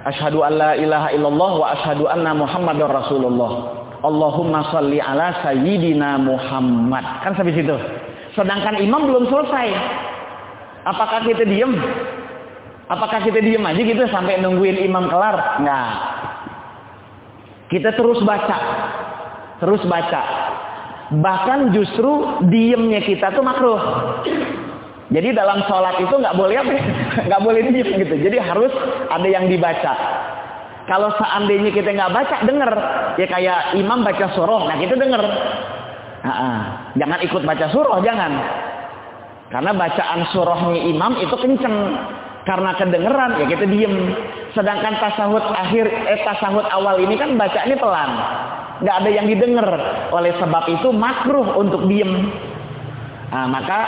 Asyhadu 0.00 0.40
alla 0.40 0.80
ilaha 0.80 1.12
illallah 1.12 1.52
wa 1.60 1.66
asyhadu 1.76 2.08
anna 2.08 2.32
Muhammadar 2.32 2.88
Rasulullah. 2.88 3.52
Allahumma 4.00 4.64
salli 4.72 4.96
ala 4.96 5.44
sayyidina 5.44 6.16
Muhammad. 6.16 7.04
Kan 7.20 7.36
sampai 7.36 7.52
situ. 7.52 7.76
Sedangkan 8.32 8.80
imam 8.80 9.12
belum 9.12 9.28
selesai. 9.28 9.68
Apakah 10.88 11.20
kita 11.28 11.44
diem? 11.44 11.76
Apakah 12.88 13.20
kita 13.22 13.44
diem 13.44 13.60
aja 13.60 13.76
gitu 13.76 14.02
sampai 14.08 14.40
nungguin 14.40 14.80
imam 14.82 15.06
kelar? 15.12 15.60
Enggak. 15.60 15.92
Kita 17.70 17.94
terus 17.94 18.18
baca. 18.24 18.58
Terus 19.60 19.82
baca. 19.84 20.22
Bahkan 21.10 21.76
justru 21.76 22.42
diemnya 22.48 23.04
kita 23.04 23.34
tuh 23.36 23.44
makruh. 23.44 23.80
Jadi 25.10 25.34
dalam 25.34 25.60
sholat 25.66 25.98
itu 25.98 26.14
nggak 26.14 26.38
boleh 26.38 26.54
apa? 26.62 26.70
Nggak 27.26 27.42
boleh 27.42 27.60
diem 27.66 27.88
gitu. 27.98 28.14
Jadi 28.14 28.36
harus 28.38 28.70
ada 29.10 29.26
yang 29.26 29.50
dibaca. 29.50 29.92
Kalau 30.86 31.10
seandainya 31.18 31.70
kita 31.74 31.90
nggak 31.94 32.14
baca, 32.14 32.36
denger. 32.46 32.72
Ya 33.18 33.26
kayak 33.26 33.74
imam 33.74 34.06
baca 34.06 34.26
surah, 34.38 34.70
nah 34.70 34.76
kita 34.78 34.94
denger. 34.94 35.22
Nah, 36.20 36.62
jangan 36.94 37.18
ikut 37.26 37.42
baca 37.42 37.66
surah, 37.74 37.98
jangan. 38.06 38.32
Karena 39.50 39.70
bacaan 39.74 40.20
surahnya 40.30 40.80
imam 40.94 41.12
itu 41.18 41.34
kenceng. 41.38 41.76
Karena 42.46 42.70
kedengeran, 42.74 43.38
ya 43.38 43.46
kita 43.50 43.66
diem. 43.66 44.14
Sedangkan 44.54 44.98
tasahud 44.98 45.42
akhir, 45.42 45.86
eh 45.90 46.22
tasahud 46.26 46.66
awal 46.70 46.98
ini 47.02 47.14
kan 47.18 47.34
bacaannya 47.34 47.76
pelan. 47.78 48.10
Nggak 48.80 48.96
ada 49.04 49.10
yang 49.12 49.26
didengar. 49.28 49.68
Oleh 50.12 50.32
sebab 50.40 50.64
itu 50.72 50.88
makruh 50.92 51.56
untuk 51.60 51.84
diem. 51.86 52.32
Nah, 53.30 53.46
maka 53.46 53.80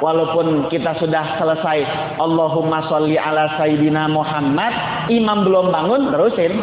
walaupun 0.00 0.72
kita 0.72 0.96
sudah 0.96 1.36
selesai 1.36 1.84
Allahumma 2.16 2.88
sholli 2.88 3.20
ala 3.20 3.60
sayyidina 3.60 4.08
Muhammad, 4.08 4.72
imam 5.12 5.44
belum 5.44 5.68
bangun, 5.68 6.02
terusin. 6.14 6.54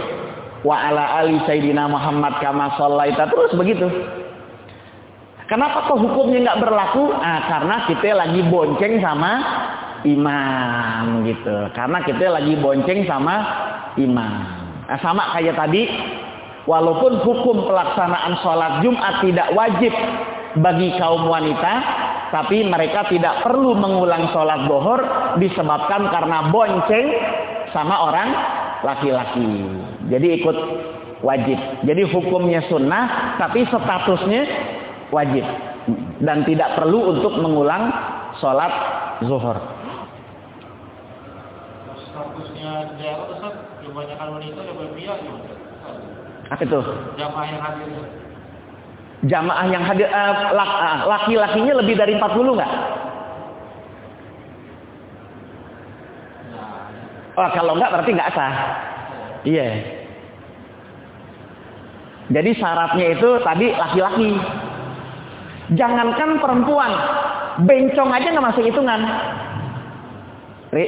wa 0.64 0.80
ala 0.80 1.20
ali 1.20 1.44
sayyidina 1.44 1.92
Muhammad 1.92 2.40
kama 2.40 2.72
shallaita 2.80 3.28
terus 3.28 3.52
begitu. 3.52 3.84
Kenapa 5.52 5.92
kok 5.92 6.00
hukumnya 6.00 6.40
nggak 6.40 6.62
berlaku? 6.64 7.12
Ah, 7.20 7.44
karena 7.52 7.76
kita 7.86 8.16
lagi 8.16 8.42
bonceng 8.48 9.04
sama 9.04 9.32
imam 10.08 11.28
gitu. 11.28 11.68
Karena 11.76 12.00
kita 12.02 12.26
lagi 12.32 12.56
bonceng 12.64 13.04
sama 13.04 13.36
imam. 14.00 14.34
Nah, 14.88 15.00
sama 15.04 15.36
kayak 15.36 15.60
tadi, 15.60 15.84
walaupun 16.64 17.20
hukum 17.24 17.68
pelaksanaan 17.68 18.40
sholat 18.40 18.74
Jumat 18.84 19.20
tidak 19.24 19.52
wajib 19.56 19.94
bagi 20.60 20.94
kaum 21.02 21.26
wanita, 21.28 21.74
tapi 22.30 22.66
mereka 22.66 23.10
tidak 23.10 23.42
perlu 23.42 23.74
mengulang 23.78 24.30
sholat 24.32 24.66
bohor 24.70 25.02
disebabkan 25.42 26.08
karena 26.14 26.50
bonceng 26.54 27.08
sama 27.74 28.10
orang 28.10 28.30
laki-laki. 28.86 29.50
Jadi 30.12 30.28
ikut 30.42 30.58
wajib. 31.26 31.58
Jadi 31.88 32.04
hukumnya 32.06 32.62
sunnah, 32.70 33.38
tapi 33.42 33.66
statusnya 33.66 34.42
wajib 35.10 35.46
dan 36.24 36.48
tidak 36.48 36.80
perlu 36.80 37.18
untuk 37.18 37.34
mengulang 37.40 37.92
sholat 38.40 38.72
zuhur. 39.26 39.58
Statusnya 42.14 42.94
daerah 43.02 43.26
Ustaz, 43.34 43.56
kebanyakan 43.82 44.28
wanita 44.38 44.60
lebih 44.70 44.88
pria 44.94 45.14
Apa 46.54 46.62
itu? 46.62 46.80
Jamaah 47.18 47.46
yang 47.50 47.62
hadir. 47.66 47.90
Jamaah 49.24 49.66
yang 49.72 49.84
hadir 49.88 50.08
uh, 50.14 50.34
laki-lakinya 51.10 51.74
lebih 51.82 51.96
dari 51.98 52.14
40 52.14 52.54
enggak? 52.54 52.74
Oh, 57.34 57.50
kalau 57.58 57.74
enggak 57.74 57.90
berarti 57.90 58.12
enggak 58.14 58.32
sah. 58.38 58.54
Iya. 59.42 59.58
Yeah. 59.66 59.74
Jadi 62.32 62.52
syaratnya 62.56 63.06
itu 63.18 63.30
tadi 63.42 63.68
laki-laki. 63.74 64.30
Jangankan 65.74 66.38
perempuan, 66.38 66.92
bencong 67.66 68.12
aja 68.14 68.28
nggak 68.30 68.48
masuk 68.54 68.64
hitungan. 68.68 69.02
Ri, 70.70 70.86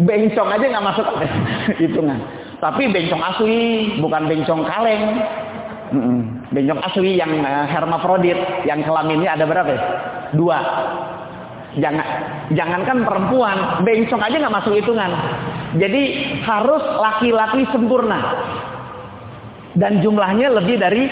bencong 0.00 0.48
aja 0.54 0.64
nggak 0.64 0.86
masuk 0.86 1.06
hitungan. 1.82 2.18
Tapi 2.58 2.90
bencong 2.90 3.22
asli, 3.22 3.58
bukan 4.02 4.22
bencong 4.26 4.62
kaleng. 4.66 5.04
Bencong 6.50 6.80
asli 6.82 7.14
yang 7.14 7.30
uh, 7.44 7.64
hermafrodit, 7.70 8.36
yang 8.66 8.82
kelaminnya 8.82 9.38
ada 9.38 9.44
berapa? 9.46 9.70
Ya? 9.70 9.80
Dua. 10.34 10.58
Jangan 11.78 12.06
jangankan 12.50 13.06
perempuan, 13.06 13.84
bencong 13.86 14.18
aja 14.18 14.36
nggak 14.42 14.56
masuk 14.58 14.74
hitungan. 14.74 15.12
Jadi 15.78 16.02
harus 16.42 16.82
laki-laki 16.98 17.62
sempurna. 17.70 18.18
Dan 19.78 20.02
jumlahnya 20.02 20.58
lebih 20.58 20.80
dari 20.82 21.06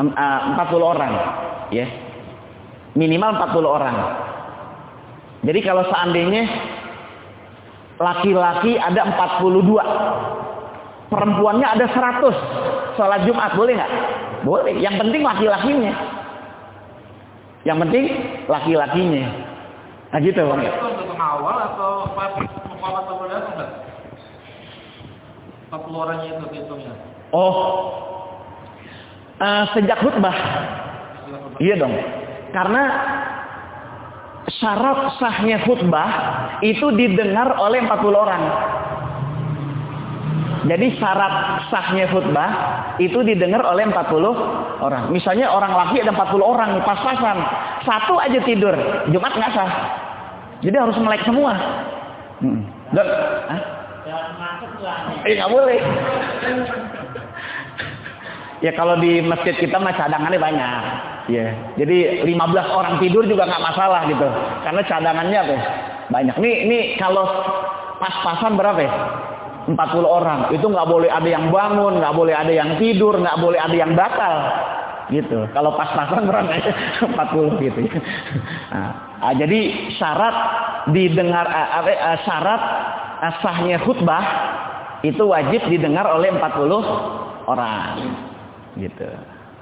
uh, 0.00 0.40
40 0.58 0.82
orang, 0.82 1.12
ya. 1.70 1.86
Minimal 2.98 3.38
40 3.38 3.62
orang. 3.78 3.96
Jadi 5.46 5.60
kalau 5.62 5.86
seandainya 5.86 6.42
laki-laki 8.00 8.80
ada 8.80 9.12
42, 9.12 11.12
perempuannya 11.12 11.68
ada 11.68 11.84
100, 11.84 12.96
sholat 12.96 13.28
Jumat 13.28 13.52
boleh 13.52 13.76
nggak? 13.76 13.92
Boleh. 14.40 14.72
Yang 14.80 15.04
penting 15.04 15.20
laki-lakinya. 15.20 15.92
Yang 17.68 17.78
penting 17.84 18.04
laki-lakinya. 18.48 19.24
Nah 20.10 20.18
gitu 20.24 20.40
bang. 20.40 20.60
Untuk 20.64 21.20
awal 21.20 21.56
atau 21.70 22.08
atau 22.80 23.14
datang 23.28 23.52
enggak? 23.52 23.70
40 25.70 26.02
orangnya 26.02 26.28
itu 26.34 26.44
hitungnya. 26.56 26.92
Oh. 27.30 27.54
Uh, 29.38 29.64
sejak 29.76 30.00
khutbah. 30.00 30.34
Iya 31.60 31.78
dong. 31.78 31.94
Karena 32.50 32.82
syarat 34.58 35.14
sahnya 35.22 35.62
khutbah 35.62 36.10
itu 36.64 36.90
didengar 36.98 37.54
oleh 37.60 37.84
40 37.86 38.10
orang. 38.10 38.42
Jadi 40.66 40.86
syarat 41.00 41.66
sahnya 41.72 42.10
khutbah 42.10 42.50
itu 43.00 43.22
didengar 43.24 43.64
oleh 43.64 43.86
40 43.88 44.82
orang. 44.82 45.08
Misalnya 45.14 45.48
orang 45.54 45.72
laki 45.72 46.02
ada 46.02 46.12
40 46.12 46.42
orang 46.42 46.70
pas-pasan. 46.82 47.38
Satu 47.86 48.18
aja 48.20 48.40
tidur, 48.44 48.74
Jumat 49.08 49.32
nggak 49.38 49.52
sah. 49.56 49.72
Jadi 50.60 50.76
harus 50.76 50.96
melek 51.00 51.24
semua. 51.24 51.56
Hmm. 52.44 52.60
Dan, 52.92 53.06
Eh 55.24 55.32
nggak 55.36 55.52
boleh. 55.52 55.80
ya 58.60 58.72
kalau 58.76 59.00
di 59.00 59.24
masjid 59.24 59.56
kita 59.56 59.80
mah 59.80 59.96
cadangannya 59.96 60.40
banyak. 60.40 61.09
Ya, 61.30 61.54
jadi 61.78 62.26
15 62.26 62.34
orang 62.74 62.98
tidur 62.98 63.22
juga 63.22 63.46
nggak 63.46 63.62
masalah 63.62 64.02
gitu. 64.10 64.26
Karena 64.66 64.82
cadangannya 64.82 65.38
apa? 65.38 65.56
Banyak. 66.10 66.36
Nih, 66.42 66.66
nih 66.66 66.82
kalau 66.98 67.22
pas-pasan 68.02 68.58
berapa 68.58 68.80
ya? 68.82 68.92
40 69.70 69.78
orang. 70.02 70.50
Itu 70.50 70.66
nggak 70.66 70.88
boleh 70.90 71.06
ada 71.06 71.28
yang 71.30 71.54
bangun, 71.54 72.02
nggak 72.02 72.14
boleh 72.18 72.34
ada 72.34 72.50
yang 72.50 72.74
tidur, 72.82 73.14
nggak 73.14 73.38
boleh 73.38 73.62
ada 73.62 73.76
yang 73.76 73.94
batal. 73.94 74.34
Gitu. 75.14 75.38
Kalau 75.54 75.70
pas-pasan 75.78 76.26
berapa? 76.26 76.50
40 77.14 77.62
gitu. 77.62 77.80
Nah, 78.74 78.90
ah, 79.22 79.34
jadi 79.34 79.60
syarat 79.94 80.36
didengar 80.90 81.46
uh, 81.46 81.86
uh, 81.86 82.18
syarat 82.26 82.62
sahnya 83.38 83.78
khutbah 83.86 84.24
itu 85.06 85.22
wajib 85.22 85.62
didengar 85.70 86.10
oleh 86.10 86.34
40 86.34 87.46
orang. 87.46 87.96
Gitu. 88.78 89.10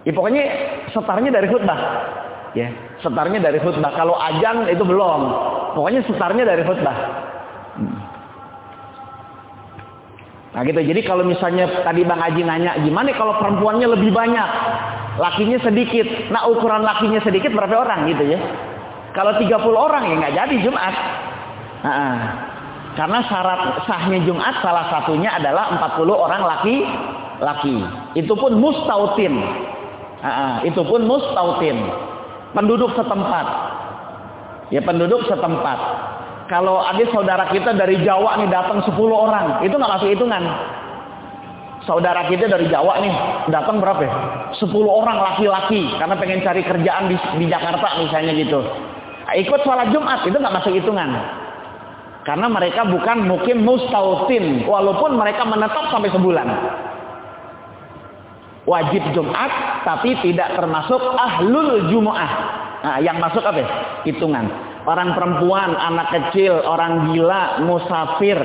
Ya, 0.09 0.13
pokoknya 0.17 0.45
setarnya 0.89 1.29
dari 1.29 1.53
khutbah. 1.53 1.81
Ya, 2.57 2.73
setarnya 3.05 3.45
dari 3.45 3.61
khutbah. 3.61 3.93
Kalau 3.93 4.17
ajan 4.17 4.65
itu 4.73 4.81
belum. 4.81 5.21
Pokoknya 5.77 6.01
setarnya 6.09 6.49
dari 6.49 6.65
khutbah. 6.65 6.97
Hmm. 7.77 8.01
Nah 10.57 10.65
gitu. 10.65 10.81
Jadi 10.81 11.01
kalau 11.05 11.29
misalnya 11.29 11.85
tadi 11.85 12.09
Bang 12.09 12.25
Haji 12.25 12.41
nanya, 12.41 12.81
gimana 12.81 13.13
kalau 13.15 13.37
perempuannya 13.37 13.95
lebih 13.95 14.11
banyak, 14.11 14.49
lakinya 15.21 15.61
sedikit. 15.61 16.09
Nah 16.33 16.49
ukuran 16.49 16.83
lakinya 16.83 17.21
sedikit 17.21 17.53
berapa 17.53 17.77
orang 17.77 18.09
gitu 18.09 18.25
ya? 18.33 18.41
Kalau 19.13 19.37
30 19.37 19.55
orang 19.77 20.03
ya 20.09 20.15
nggak 20.25 20.35
jadi 20.41 20.57
Jumat. 20.65 20.95
Nah, 21.85 22.19
karena 22.97 23.19
syarat 23.29 23.61
sahnya 23.87 24.19
Jumat 24.27 24.59
salah 24.65 24.91
satunya 24.91 25.31
adalah 25.37 25.79
40 25.79 26.17
orang 26.17 26.43
laki-laki. 26.43 27.77
Itu 28.19 28.35
pun 28.35 28.57
mustautin. 28.59 29.39
Nah, 30.19 30.67
itu 30.67 30.81
pun 30.83 31.07
mustautin. 31.07 31.79
Penduduk 32.57 32.91
setempat. 32.99 33.47
Ya 34.69 34.81
penduduk 34.85 35.25
setempat. 35.25 35.79
Kalau 36.49 36.81
ada 36.81 37.05
saudara 37.13 37.45
kita 37.53 37.77
dari 37.77 38.01
Jawa 38.01 38.41
nih 38.41 38.49
datang 38.49 38.81
10 38.81 38.97
orang, 39.13 39.61
itu 39.61 39.77
nggak 39.77 39.93
masuk 40.01 40.09
hitungan. 40.09 40.43
Saudara 41.85 42.25
kita 42.29 42.49
dari 42.49 42.69
Jawa 42.73 43.01
nih 43.05 43.15
datang 43.53 43.81
berapa? 43.81 44.01
Ya? 44.01 44.13
10 44.57 44.65
orang 44.89 45.17
laki-laki 45.21 45.93
karena 46.01 46.17
pengen 46.17 46.41
cari 46.41 46.65
kerjaan 46.65 47.13
di, 47.13 47.17
di 47.37 47.47
Jakarta 47.53 48.01
misalnya 48.01 48.33
gitu. 48.33 48.61
Nah, 49.29 49.35
ikut 49.37 49.61
sholat 49.61 49.93
Jumat 49.93 50.25
itu 50.25 50.37
nggak 50.37 50.57
masuk 50.57 50.73
hitungan. 50.73 51.11
Karena 52.25 52.45
mereka 52.49 52.85
bukan 52.85 53.25
mungkin 53.25 53.65
mustautin 53.65 54.69
walaupun 54.69 55.17
mereka 55.17 55.49
menetap 55.49 55.89
sampai 55.93 56.13
sebulan. 56.13 56.49
Wajib 58.69 59.01
Jumat 59.17 59.49
tapi 59.89 60.13
tidak 60.21 60.53
termasuk 60.53 61.01
ahlul 61.01 61.89
Jumat. 61.89 62.31
Nah, 62.85 63.01
yang 63.01 63.17
masuk 63.17 63.41
apa? 63.41 63.65
Ya? 63.65 63.69
Hitungan 64.05 64.45
orang 64.89 65.13
perempuan, 65.13 65.77
anak 65.77 66.09
kecil, 66.17 66.65
orang 66.65 67.13
gila, 67.13 67.61
musafir. 67.69 68.41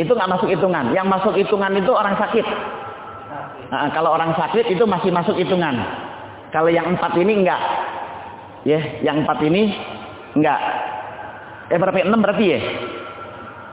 Itu 0.00 0.16
nggak 0.16 0.32
masuk 0.32 0.48
hitungan. 0.48 0.96
Yang 0.96 1.06
masuk 1.12 1.34
hitungan 1.36 1.72
itu 1.76 1.92
orang 1.92 2.16
sakit. 2.16 2.46
Nah, 3.68 3.92
kalau 3.92 4.16
orang 4.16 4.32
sakit 4.32 4.72
itu 4.72 4.84
masih 4.88 5.12
masuk 5.12 5.36
hitungan. 5.36 5.76
Kalau 6.52 6.72
yang 6.72 6.96
empat 6.96 7.12
ini 7.20 7.44
enggak. 7.44 7.60
Ya, 8.64 8.80
yang 9.04 9.24
empat 9.24 9.44
ini 9.44 9.76
enggak. 10.32 10.60
Eh 11.68 11.76
berapa? 11.76 12.00
Enam 12.00 12.24
berarti 12.24 12.44
ya? 12.48 12.60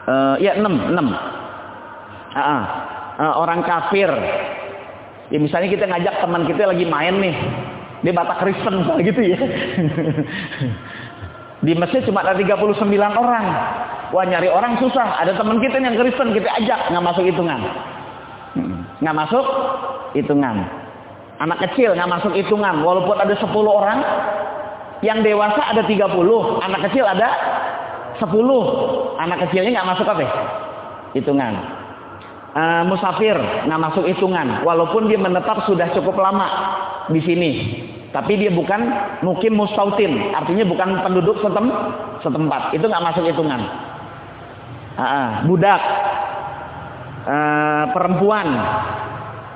Uh, 0.03 0.35
ya 0.43 0.51
enam, 0.59 0.75
enam. 0.91 1.07
Uh, 2.35 2.63
uh, 3.23 3.33
orang 3.39 3.63
kafir. 3.63 4.11
Ya 5.33 5.41
misalnya 5.41 5.65
kita 5.73 5.89
ngajak 5.89 6.21
teman 6.21 6.45
kita 6.45 6.69
lagi 6.69 6.85
main 6.85 7.17
nih. 7.17 7.33
Dia 8.05 8.13
Batak 8.13 8.37
Kristen 8.45 8.85
gitu 9.09 9.21
ya. 9.25 9.37
Di 11.65 11.73
masjid 11.73 12.05
cuma 12.05 12.21
ada 12.21 12.37
39 12.37 12.69
orang. 12.93 13.45
Wah 14.13 14.25
nyari 14.29 14.45
orang 14.45 14.77
susah. 14.77 15.25
Ada 15.25 15.33
teman 15.33 15.57
kita 15.57 15.81
yang 15.81 15.97
Kristen 15.97 16.37
kita 16.37 16.45
ajak 16.61 16.93
nggak 16.93 17.01
masuk 17.01 17.25
hitungan. 17.25 17.59
Nggak 19.01 19.15
masuk 19.25 19.45
hitungan. 20.13 20.69
Anak 21.41 21.65
kecil 21.65 21.97
nggak 21.97 22.11
masuk 22.13 22.37
hitungan. 22.37 22.85
Walaupun 22.85 23.17
ada 23.17 23.33
10 23.33 23.49
orang, 23.65 23.99
yang 25.01 25.25
dewasa 25.25 25.65
ada 25.65 25.81
30, 25.81 26.13
anak 26.61 26.81
kecil 26.93 27.09
ada 27.09 27.29
10. 28.21 29.17
Anak 29.17 29.49
kecilnya 29.49 29.81
nggak 29.81 29.89
masuk 29.97 30.05
apa? 30.05 30.29
Hitungan. 31.17 31.82
Uh, 32.53 32.83
musafir. 32.87 33.35
Nggak 33.67 33.81
masuk 33.81 34.05
hitungan. 34.07 34.61
Walaupun 34.63 35.09
dia 35.09 35.19
menetap 35.19 35.65
sudah 35.65 35.89
cukup 35.93 36.17
lama 36.17 36.47
di 37.09 37.21
sini. 37.21 37.51
Tapi 38.13 38.37
dia 38.37 38.53
bukan 38.53 38.81
mukim 39.25 39.57
mustautin. 39.57 40.33
Artinya 40.37 40.65
bukan 40.69 41.01
penduduk 41.01 41.41
setem, 41.41 41.65
setempat. 42.21 42.77
Itu 42.77 42.85
nggak 42.85 43.03
masuk 43.03 43.25
hitungan. 43.25 43.61
Uh, 44.93 45.03
uh, 45.03 45.29
budak. 45.49 45.81
Uh, 47.25 47.83
perempuan. 47.91 48.47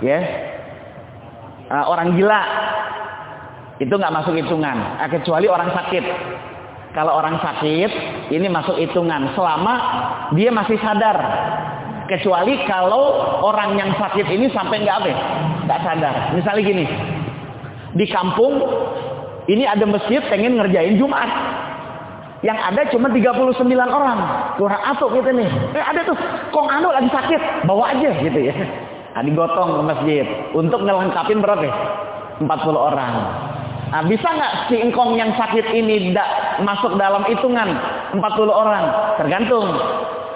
Ya. 0.02 0.10
Yeah. 0.10 0.24
uh, 1.70 1.86
orang 1.86 2.18
gila. 2.18 2.42
Itu 3.78 3.94
nggak 3.94 4.14
masuk 4.14 4.34
hitungan. 4.34 4.98
Uh, 4.98 5.10
kecuali 5.14 5.46
orang 5.46 5.70
sakit. 5.70 6.06
Kalau 6.98 7.14
orang 7.14 7.38
sakit 7.38 7.92
ini 8.34 8.50
masuk 8.50 8.82
hitungan. 8.82 9.38
Selama 9.38 9.74
dia 10.34 10.50
masih 10.50 10.82
sadar 10.82 11.18
kecuali 12.08 12.56
kalau 12.66 13.14
orang 13.44 13.76
yang 13.76 13.92
sakit 14.00 14.26
ini 14.26 14.50
sampai 14.56 14.82
nggak 14.82 14.98
apa 15.04 15.14
nggak 15.68 15.80
sadar. 15.84 16.16
Misalnya 16.34 16.64
gini. 16.64 16.86
Di 17.98 18.06
kampung 18.08 18.62
ini 19.52 19.64
ada 19.68 19.84
masjid 19.84 20.24
pengen 20.32 20.56
ngerjain 20.56 20.96
Jumat. 20.96 21.28
Yang 22.46 22.60
ada 22.62 22.82
cuma 22.94 23.08
39 23.12 23.68
orang. 23.90 24.20
Kurang 24.56 24.82
atuk 24.88 25.10
gitu 25.20 25.30
nih. 25.36 25.50
Eh 25.76 25.84
ada 25.84 26.02
tuh. 26.08 26.18
Kong 26.56 26.72
anu 26.72 26.94
lagi 26.94 27.10
sakit. 27.12 27.68
Bawa 27.68 27.92
aja 27.98 28.10
gitu 28.24 28.40
ya. 28.40 28.56
Nah, 29.18 29.26
digotong 29.26 29.82
ke 29.82 29.84
masjid. 29.84 30.26
Untuk 30.54 30.86
ngelengkapin 30.86 31.42
berapa 31.42 31.68
40 32.38 32.48
orang. 32.78 33.14
Nah, 33.88 34.04
bisa 34.04 34.28
nggak 34.28 34.54
si 34.68 34.76
engkong 34.84 35.16
yang 35.16 35.32
sakit 35.34 35.64
ini 35.72 36.12
tidak 36.12 36.28
masuk 36.62 37.00
dalam 37.00 37.24
hitungan 37.26 37.72
40 38.14 38.22
orang? 38.52 38.84
Tergantung 39.16 39.66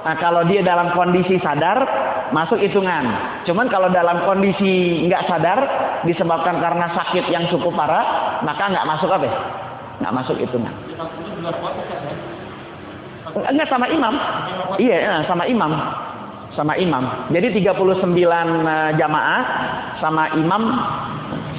Nah, 0.02 0.18
kalau 0.18 0.41
dia 0.49 0.66
dalam 0.66 0.97
kondisi 0.97 1.38
sadar, 1.45 1.78
masuk 2.34 2.58
hitungan. 2.58 3.06
Cuman 3.45 3.70
kalau 3.70 3.93
dalam 3.93 4.26
kondisi 4.26 5.06
nggak 5.06 5.30
sadar, 5.30 5.60
disebabkan 6.10 6.58
karena 6.58 6.89
sakit 6.97 7.30
yang 7.30 7.45
cukup 7.54 7.78
parah, 7.78 8.41
maka 8.41 8.74
nggak 8.74 8.89
masuk 8.89 9.14
apa? 9.14 9.30
Nggak 10.02 10.16
masuk 10.18 10.41
hitungan. 10.41 10.74
Enggak 13.32 13.70
sama 13.70 13.88
imam. 13.93 14.18
Iya, 14.82 14.97
ya, 14.97 15.22
sama 15.30 15.45
imam. 15.45 15.72
Sama 16.58 16.74
imam. 16.76 17.32
Jadi 17.32 17.64
39 17.64 18.12
eh, 18.12 18.91
jamaah 18.97 19.41
sama 20.02 20.34
imam 20.36 20.64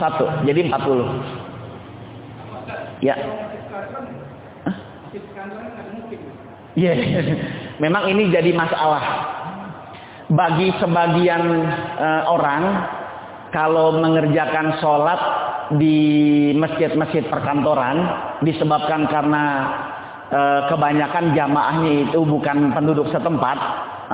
satu. 0.03 0.27
Jadi 0.43 0.67
40. 0.67 3.07
Ya. 3.07 3.15
Iya. 6.75 6.93
Yeah. 6.93 7.59
Memang 7.83 8.07
ini 8.15 8.31
jadi 8.31 8.55
masalah. 8.55 9.03
Bagi 10.31 10.71
sebagian 10.79 11.67
uh, 11.99 12.23
orang, 12.31 12.63
kalau 13.51 13.99
mengerjakan 13.99 14.79
sholat 14.79 15.21
di 15.83 15.99
masjid-masjid 16.55 17.27
perkantoran, 17.27 18.07
disebabkan 18.47 19.11
karena 19.11 19.45
uh, 20.31 20.61
kebanyakan 20.71 21.35
jamaahnya 21.35 22.07
itu 22.07 22.23
bukan 22.23 22.71
penduduk 22.71 23.11
setempat, 23.11 23.59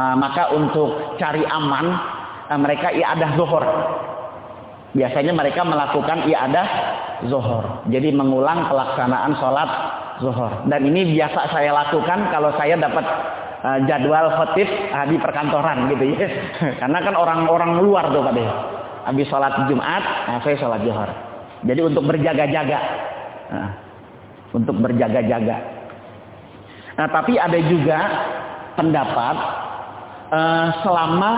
uh, 0.00 0.16
maka 0.16 0.48
untuk 0.56 1.20
cari 1.20 1.44
aman, 1.44 1.86
uh, 2.48 2.58
mereka 2.58 2.88
iadah 2.88 3.36
zuhur. 3.36 3.64
Biasanya 4.96 5.36
mereka 5.36 5.68
melakukan 5.68 6.24
iadah 6.24 6.66
zuhur. 7.28 7.84
Jadi 7.92 8.16
mengulang 8.16 8.64
pelaksanaan 8.64 9.36
sholat 9.36 9.70
zuhur. 10.24 10.64
Dan 10.72 10.88
ini 10.88 11.12
biasa 11.20 11.52
saya 11.52 11.76
lakukan 11.76 12.32
kalau 12.32 12.50
saya 12.56 12.74
dapat 12.80 13.04
uh, 13.64 13.78
jadwal 13.86 14.28
khotib 14.34 14.68
uh, 14.68 15.06
di 15.09 15.16
perkantoran 15.18 15.90
gitu 15.90 16.04
ya. 16.14 16.26
Karena 16.80 16.98
kan 17.02 17.14
orang-orang 17.14 17.82
luar 17.82 18.11
tuh 18.11 18.22
Pak 18.22 18.36
Habis 19.09 19.26
sholat 19.32 19.64
Jumat, 19.72 20.04
nah 20.28 20.38
saya 20.44 20.56
sholat 20.61 20.84
Johor. 20.84 21.09
Jadi 21.64 21.80
untuk 21.80 22.04
berjaga-jaga. 22.04 22.80
Nah, 23.48 23.70
untuk 24.52 24.76
berjaga-jaga. 24.78 25.56
Nah, 26.98 27.06
tapi 27.09 27.40
ada 27.40 27.59
juga 27.62 27.98
pendapat 28.76 29.36
uh, 30.28 30.68
selama 30.84 31.32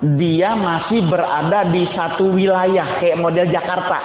dia 0.00 0.56
masih 0.56 1.04
berada 1.08 1.68
di 1.68 1.84
satu 1.92 2.32
wilayah 2.32 3.00
kayak 3.00 3.20
model 3.20 3.46
Jakarta. 3.48 4.00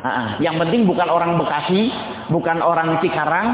Nah, 0.00 0.28
yang 0.40 0.56
penting 0.56 0.88
bukan 0.88 1.12
orang 1.12 1.36
Bekasi, 1.36 1.92
bukan 2.32 2.64
orang 2.64 3.04
Cikarang, 3.04 3.48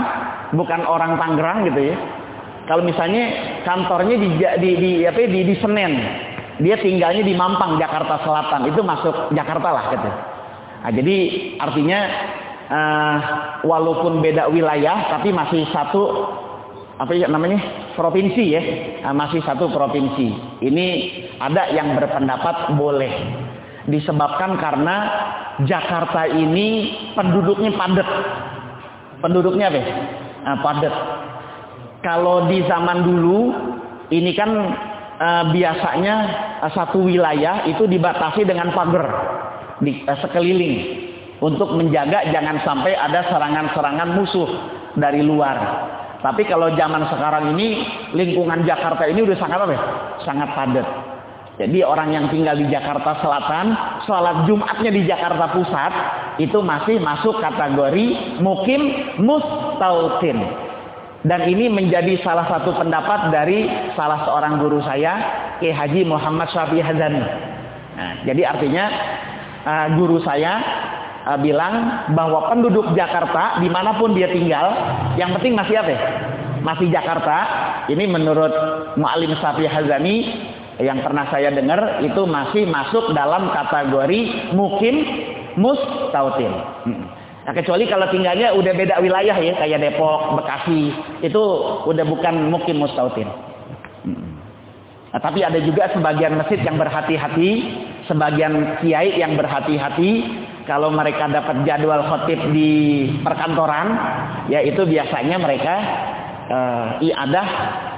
bukan 0.55 0.87
orang 0.87 1.18
Tangerang 1.18 1.66
gitu 1.66 1.91
ya. 1.91 1.97
Kalau 2.67 2.83
misalnya 2.83 3.23
kantornya 3.62 4.19
di 4.19 4.29
di 4.59 4.71
di 4.75 4.91
apa 5.07 5.23
di, 5.23 5.41
di 5.47 5.55
Senen, 5.62 5.93
dia 6.59 6.75
tinggalnya 6.83 7.23
di 7.23 7.35
Mampang 7.39 7.79
Jakarta 7.79 8.27
Selatan, 8.27 8.67
itu 8.67 8.83
masuk 8.83 9.31
Jakarta 9.39 9.69
lah 9.71 9.85
gitu. 9.95 10.11
Nah, 10.83 10.91
jadi 10.91 11.17
artinya 11.62 12.01
uh, 12.67 13.17
walaupun 13.62 14.19
beda 14.19 14.51
wilayah 14.51 15.14
tapi 15.14 15.31
masih 15.31 15.62
satu 15.71 16.27
apa 16.99 17.12
ya 17.14 17.31
namanya 17.31 17.62
provinsi 17.95 18.45
ya. 18.51 18.62
Nah, 19.07 19.14
masih 19.14 19.47
satu 19.47 19.71
provinsi. 19.71 20.59
Ini 20.67 20.87
ada 21.39 21.71
yang 21.71 21.95
berpendapat 21.95 22.75
boleh. 22.75 23.14
Disebabkan 23.87 24.59
karena 24.59 24.97
Jakarta 25.62 26.27
ini 26.27 26.99
penduduknya 27.14 27.71
padat. 27.79 28.09
Penduduknya 29.23 29.71
apa 29.71 29.83
nah, 30.43 30.57
padat 30.67 30.95
kalau 32.07 32.47
di 32.47 32.63
zaman 32.71 33.03
dulu 33.03 33.51
ini 34.15 34.31
kan 34.39 34.55
uh, 35.19 35.45
biasanya 35.51 36.15
uh, 36.63 36.71
satu 36.71 37.03
wilayah 37.03 37.67
itu 37.67 37.83
dibatasi 37.91 38.47
dengan 38.47 38.71
pagar 38.71 39.07
di 39.83 40.07
uh, 40.07 40.15
sekeliling 40.23 41.03
untuk 41.43 41.75
menjaga 41.75 42.31
jangan 42.31 42.63
sampai 42.63 42.95
ada 42.95 43.27
serangan-serangan 43.27 44.09
musuh 44.15 44.49
dari 44.95 45.27
luar. 45.27 45.59
Tapi 46.23 46.47
kalau 46.47 46.71
zaman 46.79 47.11
sekarang 47.11 47.59
ini 47.59 47.83
lingkungan 48.15 48.63
Jakarta 48.63 49.05
ini 49.11 49.27
udah 49.27 49.37
sangat 49.43 49.59
apa? 49.67 49.75
Ya? 49.75 49.83
Sangat 50.23 50.49
padat. 50.55 50.89
Jadi 51.57 51.81
orang 51.83 52.13
yang 52.13 52.29
tinggal 52.29 52.57
di 52.57 52.69
Jakarta 52.69 53.17
Selatan, 53.25 53.73
sholat 54.05 54.45
Jumatnya 54.45 54.93
di 54.93 55.09
Jakarta 55.09 55.57
Pusat, 55.57 55.93
itu 56.37 56.59
masih 56.61 57.01
masuk 57.01 57.41
kategori 57.41 58.39
mukim 58.45 58.83
mustautin. 59.25 60.66
Dan 61.27 61.43
ini 61.51 61.66
menjadi 61.66 62.22
salah 62.22 62.47
satu 62.47 62.70
pendapat 62.79 63.35
dari 63.35 63.66
salah 63.99 64.22
seorang 64.31 64.62
guru 64.62 64.79
saya, 64.87 65.18
Ki 65.59 65.74
Haji 65.74 66.07
Muhammad 66.07 66.47
Syafi 66.55 66.79
Hazani. 66.79 67.18
Nah, 67.99 68.12
jadi 68.22 68.47
artinya 68.47 68.85
uh, 69.66 69.87
guru 69.99 70.22
saya 70.22 70.62
uh, 71.27 71.39
bilang 71.43 72.07
bahwa 72.14 72.47
penduduk 72.55 72.95
Jakarta 72.95 73.59
di 73.59 73.66
mana 73.66 73.99
pun 73.99 74.14
dia 74.14 74.31
tinggal, 74.31 74.70
yang 75.18 75.35
penting 75.35 75.59
masih 75.59 75.83
apa? 75.83 75.99
Masih 76.62 76.95
Jakarta. 76.95 77.37
Ini 77.91 78.07
menurut 78.07 78.55
Mu'alim 78.95 79.35
Syafi 79.43 79.66
Hazani 79.66 80.16
yang 80.79 81.03
pernah 81.03 81.27
saya 81.33 81.51
dengar 81.51 82.07
itu 82.07 82.22
masih 82.22 82.70
masuk 82.70 83.11
dalam 83.18 83.51
kategori 83.51 84.55
mukim 84.55 84.97
mustautin. 85.59 86.53
Hmm. 86.87 87.26
Nah, 87.47 87.55
kecuali 87.55 87.87
kalau 87.87 88.11
tinggalnya 88.11 88.51
udah 88.59 88.73
beda 88.75 88.99
wilayah 88.99 89.39
ya, 89.39 89.55
kayak 89.55 89.79
Depok, 89.79 90.35
Bekasi, 90.35 90.91
itu 91.23 91.43
udah 91.87 92.03
bukan 92.03 92.51
mukim 92.51 92.83
mustautin. 92.83 93.31
Nah, 95.15 95.21
tapi 95.23 95.47
ada 95.47 95.63
juga 95.63 95.87
sebagian 95.95 96.35
masjid 96.35 96.59
yang 96.59 96.75
berhati-hati, 96.75 97.51
sebagian 98.11 98.83
kiai 98.83 99.15
yang 99.23 99.39
berhati-hati 99.39 100.27
kalau 100.67 100.91
mereka 100.91 101.31
dapat 101.31 101.63
jadwal 101.63 102.03
khotib 102.11 102.51
di 102.51 103.07
perkantoran, 103.23 103.95
ya 104.51 104.67
itu 104.67 104.83
biasanya 104.83 105.39
mereka 105.39 105.75
uh, 106.51 106.87
iadah 106.99 107.49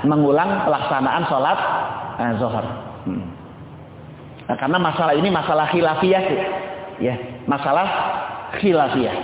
mengulang 0.05 0.69
pelaksanaan 0.69 1.25
sholat 1.25 1.59
uh, 2.21 2.33
zohor. 2.37 2.67
Hmm. 3.09 3.25
Nah, 4.45 4.57
karena 4.61 4.77
masalah 4.77 5.17
ini 5.17 5.33
masalah 5.33 5.73
khilafiyah 5.73 6.23
sih, 6.29 6.41
ya 7.01 7.17
masalah 7.49 7.89
khilafiyah. 8.57 9.19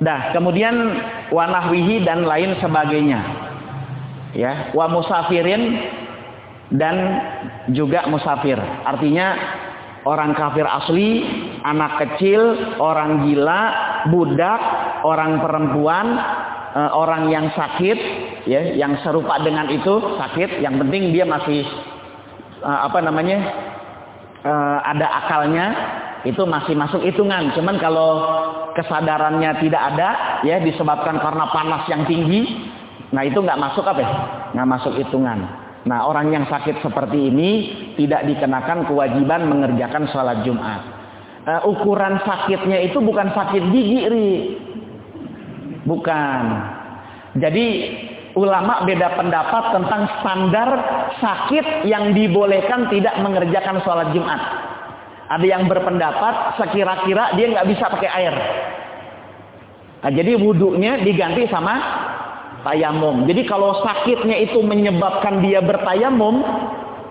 Dah, 0.00 0.32
kemudian 0.32 0.72
wanahwihi 1.28 2.08
dan 2.08 2.24
lain 2.24 2.56
sebagainya. 2.56 3.20
Ya, 4.32 4.72
wa 4.72 4.88
musafirin 4.88 5.76
dan 6.72 6.96
juga 7.76 8.08
musafir. 8.08 8.56
Artinya 8.88 9.36
orang 10.08 10.32
kafir 10.32 10.64
asli, 10.64 11.20
anak 11.68 12.00
kecil, 12.00 12.40
orang 12.80 13.28
gila, 13.28 13.62
budak, 14.08 14.60
orang 15.04 15.36
perempuan, 15.44 16.06
eh, 16.72 16.90
orang 16.96 17.28
yang 17.28 17.52
sakit, 17.52 17.98
ya, 18.48 18.72
yang 18.80 18.96
serupa 19.04 19.36
dengan 19.44 19.68
itu 19.68 20.16
sakit. 20.16 20.64
Yang 20.64 20.80
penting 20.86 21.02
dia 21.12 21.28
masih 21.28 21.60
eh, 22.64 22.78
apa 22.88 23.04
namanya 23.04 23.38
uh, 24.44 24.78
ada 24.84 25.06
akalnya 25.24 25.66
itu 26.28 26.44
masih 26.44 26.76
masuk 26.76 27.00
hitungan. 27.04 27.52
Cuman 27.56 27.80
kalau 27.80 28.10
kesadarannya 28.76 29.60
tidak 29.64 29.82
ada 29.94 30.08
ya 30.44 30.60
disebabkan 30.60 31.16
karena 31.20 31.48
panas 31.48 31.88
yang 31.88 32.04
tinggi 32.04 32.70
Nah 33.10 33.22
itu 33.26 33.38
nggak 33.42 33.58
masuk 33.58 33.84
apa 33.86 34.00
ya? 34.00 34.12
Nggak 34.54 34.68
masuk 34.70 34.92
hitungan. 34.98 35.38
Nah 35.86 36.06
orang 36.06 36.30
yang 36.30 36.44
sakit 36.46 36.78
seperti 36.82 37.30
ini 37.30 37.50
tidak 37.98 38.26
dikenakan 38.30 38.86
kewajiban 38.86 39.50
mengerjakan 39.50 40.06
sholat 40.14 40.46
Jumat. 40.46 40.80
Uh, 41.40 41.72
ukuran 41.72 42.20
sakitnya 42.22 42.84
itu 42.84 43.00
bukan 43.00 43.32
sakit 43.34 43.62
gigi, 43.74 44.00
ri. 44.06 44.30
Bukan. 45.88 46.42
Jadi 47.40 47.66
ulama 48.40 48.88
beda 48.88 49.20
pendapat 49.20 49.76
tentang 49.76 50.02
standar 50.20 50.68
sakit 51.20 51.84
yang 51.84 52.16
dibolehkan 52.16 52.88
tidak 52.88 53.20
mengerjakan 53.20 53.84
sholat 53.84 54.08
Jumat. 54.16 54.40
Ada 55.30 55.46
yang 55.46 55.68
berpendapat 55.68 56.56
sekira-kira 56.56 57.36
dia 57.36 57.46
nggak 57.52 57.68
bisa 57.68 57.84
pakai 57.92 58.10
air. 58.10 58.34
Nah, 60.00 60.10
jadi 60.10 60.32
wudhunya 60.40 61.04
diganti 61.04 61.44
sama 61.52 61.76
tayamum. 62.64 63.28
Jadi 63.28 63.44
kalau 63.44 63.84
sakitnya 63.84 64.40
itu 64.40 64.64
menyebabkan 64.64 65.44
dia 65.44 65.60
bertayamum, 65.60 66.40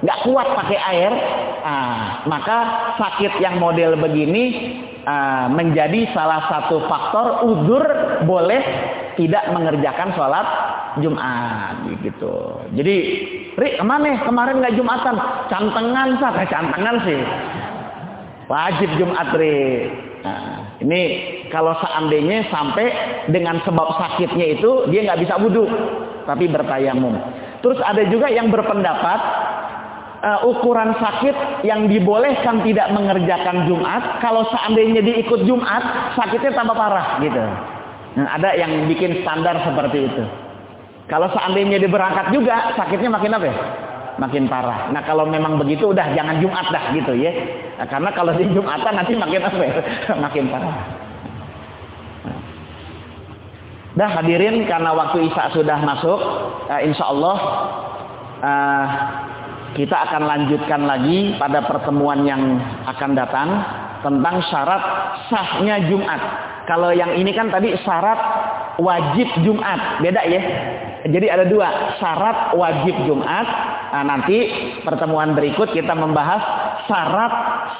nggak 0.01 0.19
kuat 0.25 0.47
pakai 0.57 0.79
air, 0.97 1.11
ah, 1.61 2.25
maka 2.25 2.57
sakit 2.97 3.39
yang 3.39 3.61
model 3.61 3.93
begini 3.95 4.75
ah, 5.05 5.45
menjadi 5.47 6.09
salah 6.11 6.49
satu 6.49 6.81
faktor 6.89 7.45
udur 7.45 7.83
boleh 8.25 8.61
tidak 9.15 9.47
mengerjakan 9.53 10.15
sholat 10.17 10.47
Jumat 11.01 11.87
gitu. 12.03 12.63
Jadi, 12.75 12.95
Rik 13.59 13.75
ke 13.79 13.83
mana? 13.83 14.23
Kemarin 14.23 14.63
nggak 14.63 14.75
Jumatan? 14.79 15.15
Cantengan 15.51 16.09
sah, 16.19 16.33
cantengan 16.47 16.95
sih. 17.03 17.21
Wajib 18.47 18.89
Jumat, 18.97 19.29
Rik. 19.35 20.09
Nah, 20.19 20.75
ini 20.83 21.01
kalau 21.47 21.71
seandainya 21.79 22.43
sampai 22.51 22.91
dengan 23.31 23.63
sebab 23.63 23.95
sakitnya 23.95 24.59
itu 24.59 24.91
dia 24.91 25.07
nggak 25.07 25.23
bisa 25.23 25.39
wudhu, 25.39 25.63
tapi 26.27 26.51
bertayamum. 26.51 27.15
Terus 27.63 27.79
ada 27.83 28.03
juga 28.07 28.27
yang 28.27 28.51
berpendapat 28.51 29.19
uh, 30.23 30.39
ukuran 30.47 30.95
sakit 30.99 31.63
yang 31.63 31.87
dibolehkan 31.87 32.63
tidak 32.63 32.91
mengerjakan 32.91 33.67
Jumat, 33.67 34.19
kalau 34.19 34.47
seandainya 34.51 35.03
diikut 35.03 35.43
Jumat, 35.47 36.15
sakitnya 36.15 36.51
tambah 36.55 36.75
parah 36.75 37.19
gitu. 37.23 37.43
Nah, 38.19 38.27
ada 38.35 38.55
yang 38.57 38.89
bikin 38.89 39.23
standar 39.23 39.55
seperti 39.63 40.09
itu. 40.09 40.23
Kalau 41.09 41.25
seandainya 41.33 41.81
dia 41.81 41.89
berangkat 41.89 42.29
juga, 42.29 42.77
sakitnya 42.77 43.09
makin 43.09 43.33
apa 43.33 43.45
ya? 43.49 43.55
Makin 44.21 44.45
parah. 44.45 44.93
Nah 44.93 45.01
kalau 45.01 45.25
memang 45.25 45.57
begitu 45.57 45.89
udah 45.89 46.13
jangan 46.13 46.37
Jumat 46.37 46.69
dah 46.69 46.93
gitu 46.93 47.17
ya. 47.17 47.33
Nah, 47.81 47.87
karena 47.89 48.13
kalau 48.13 48.37
di 48.37 48.45
Jumatan 48.53 48.93
nanti 48.93 49.17
makin 49.17 49.41
apa 49.41 49.63
ya? 49.65 49.73
makin 50.29 50.45
parah. 50.53 50.75
Dah 53.97 54.09
hadirin 54.21 54.69
karena 54.69 54.93
waktu 54.93 55.27
Isya 55.27 55.49
sudah 55.49 55.81
masuk, 55.81 56.19
uh, 56.69 56.81
insya 56.85 57.09
Allah 57.09 57.37
uh, 58.39 58.85
kita 59.73 59.97
akan 59.97 60.23
lanjutkan 60.29 60.85
lagi 60.85 61.35
pada 61.41 61.65
pertemuan 61.65 62.21
yang 62.23 62.61
akan 62.85 63.11
datang 63.17 63.49
tentang 64.05 64.45
syarat 64.47 64.83
sahnya 65.27 65.89
Jumat. 65.89 66.21
Kalau 66.69 66.93
yang 66.93 67.17
ini 67.17 67.33
kan 67.33 67.49
tadi 67.49 67.73
syarat 67.81 68.19
wajib 68.77 69.27
Jumat, 69.41 70.05
beda 70.05 70.21
ya. 70.29 70.41
Jadi 71.07 71.27
ada 71.31 71.47
dua 71.47 71.95
syarat 71.95 72.51
wajib 72.59 72.95
Jumat. 73.07 73.47
Nah, 73.89 74.03
nanti 74.03 74.37
pertemuan 74.83 75.31
berikut 75.31 75.71
kita 75.71 75.95
membahas 75.95 76.43
syarat 76.85 77.33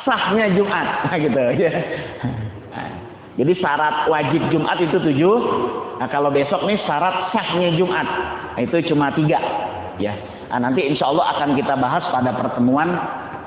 sahnya 0.08 0.48
Jumat, 0.56 0.88
nah, 1.06 1.18
gitu 1.20 1.42
ya. 1.60 1.72
Jadi 3.40 3.54
syarat 3.60 4.08
wajib 4.08 4.42
Jumat 4.52 4.80
itu 4.80 4.98
tujuh. 5.00 5.36
Nah, 6.00 6.08
kalau 6.08 6.32
besok 6.32 6.64
nih 6.64 6.80
syarat 6.88 7.32
sahnya 7.36 7.76
Jumat, 7.76 8.08
nah, 8.56 8.62
itu 8.64 8.88
cuma 8.88 9.12
tiga. 9.12 9.40
Ya. 10.00 10.16
Nah, 10.50 10.72
nanti 10.72 10.88
insya 10.88 11.12
Allah 11.12 11.36
akan 11.36 11.60
kita 11.60 11.76
bahas 11.76 12.08
pada 12.10 12.32
pertemuan 12.34 12.90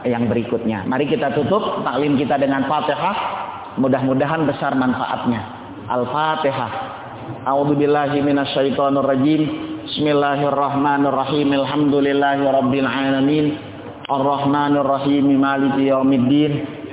yang 0.05 0.29
berikutnya. 0.29 0.85
Mari 0.87 1.09
kita 1.09 1.33
tutup 1.35 1.83
taklim 1.83 2.15
kita 2.21 2.37
dengan 2.39 2.69
Fatihah. 2.69 3.17
Mudah-mudahan 3.81 4.45
besar 4.45 4.77
manfaatnya. 4.77 5.41
Al-Fatihah. 5.89 7.02
A'udzu 7.43 7.75
billahi 7.75 8.23
minasyaitonir 8.23 9.03
rajim. 9.03 9.43
Bismillahirrahmanirrahim. 9.83 11.49
Alhamdulillahi 11.59 12.43
rabbil 12.47 12.87
alamin. 12.87 13.47
Arrahmanir 14.07 14.87
rahim 14.87 15.27
maliki 15.39 15.91
yaumiddin. 15.91 16.53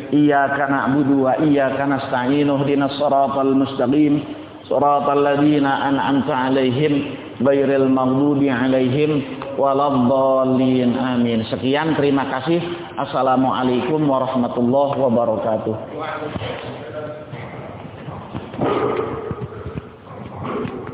Iyyaka 0.09 0.65
na'budu 0.65 1.29
wa 1.29 1.37
iyyaka 1.37 1.85
nasta'in. 1.85 2.49
Ihdinas 2.49 2.97
siratal 2.97 3.53
mustaqim. 3.53 4.25
Siratal 4.65 5.21
ladzina 5.21 5.85
an'amta 5.85 6.33
'alaihim 6.33 7.13
ghairil 7.41 7.89
maghdubi 7.89 8.49
'alaihim 8.49 9.21
waladhdallin 9.59 10.97
amin. 10.97 11.45
Sekian 11.45 11.93
terima 11.93 12.25
kasih. 12.25 12.63
Assalamualaikum 12.97 14.01
warahmatullahi 14.01 14.97
wabarakatuh. 14.97 15.75
Thank 20.49 20.69
you. 20.73 20.88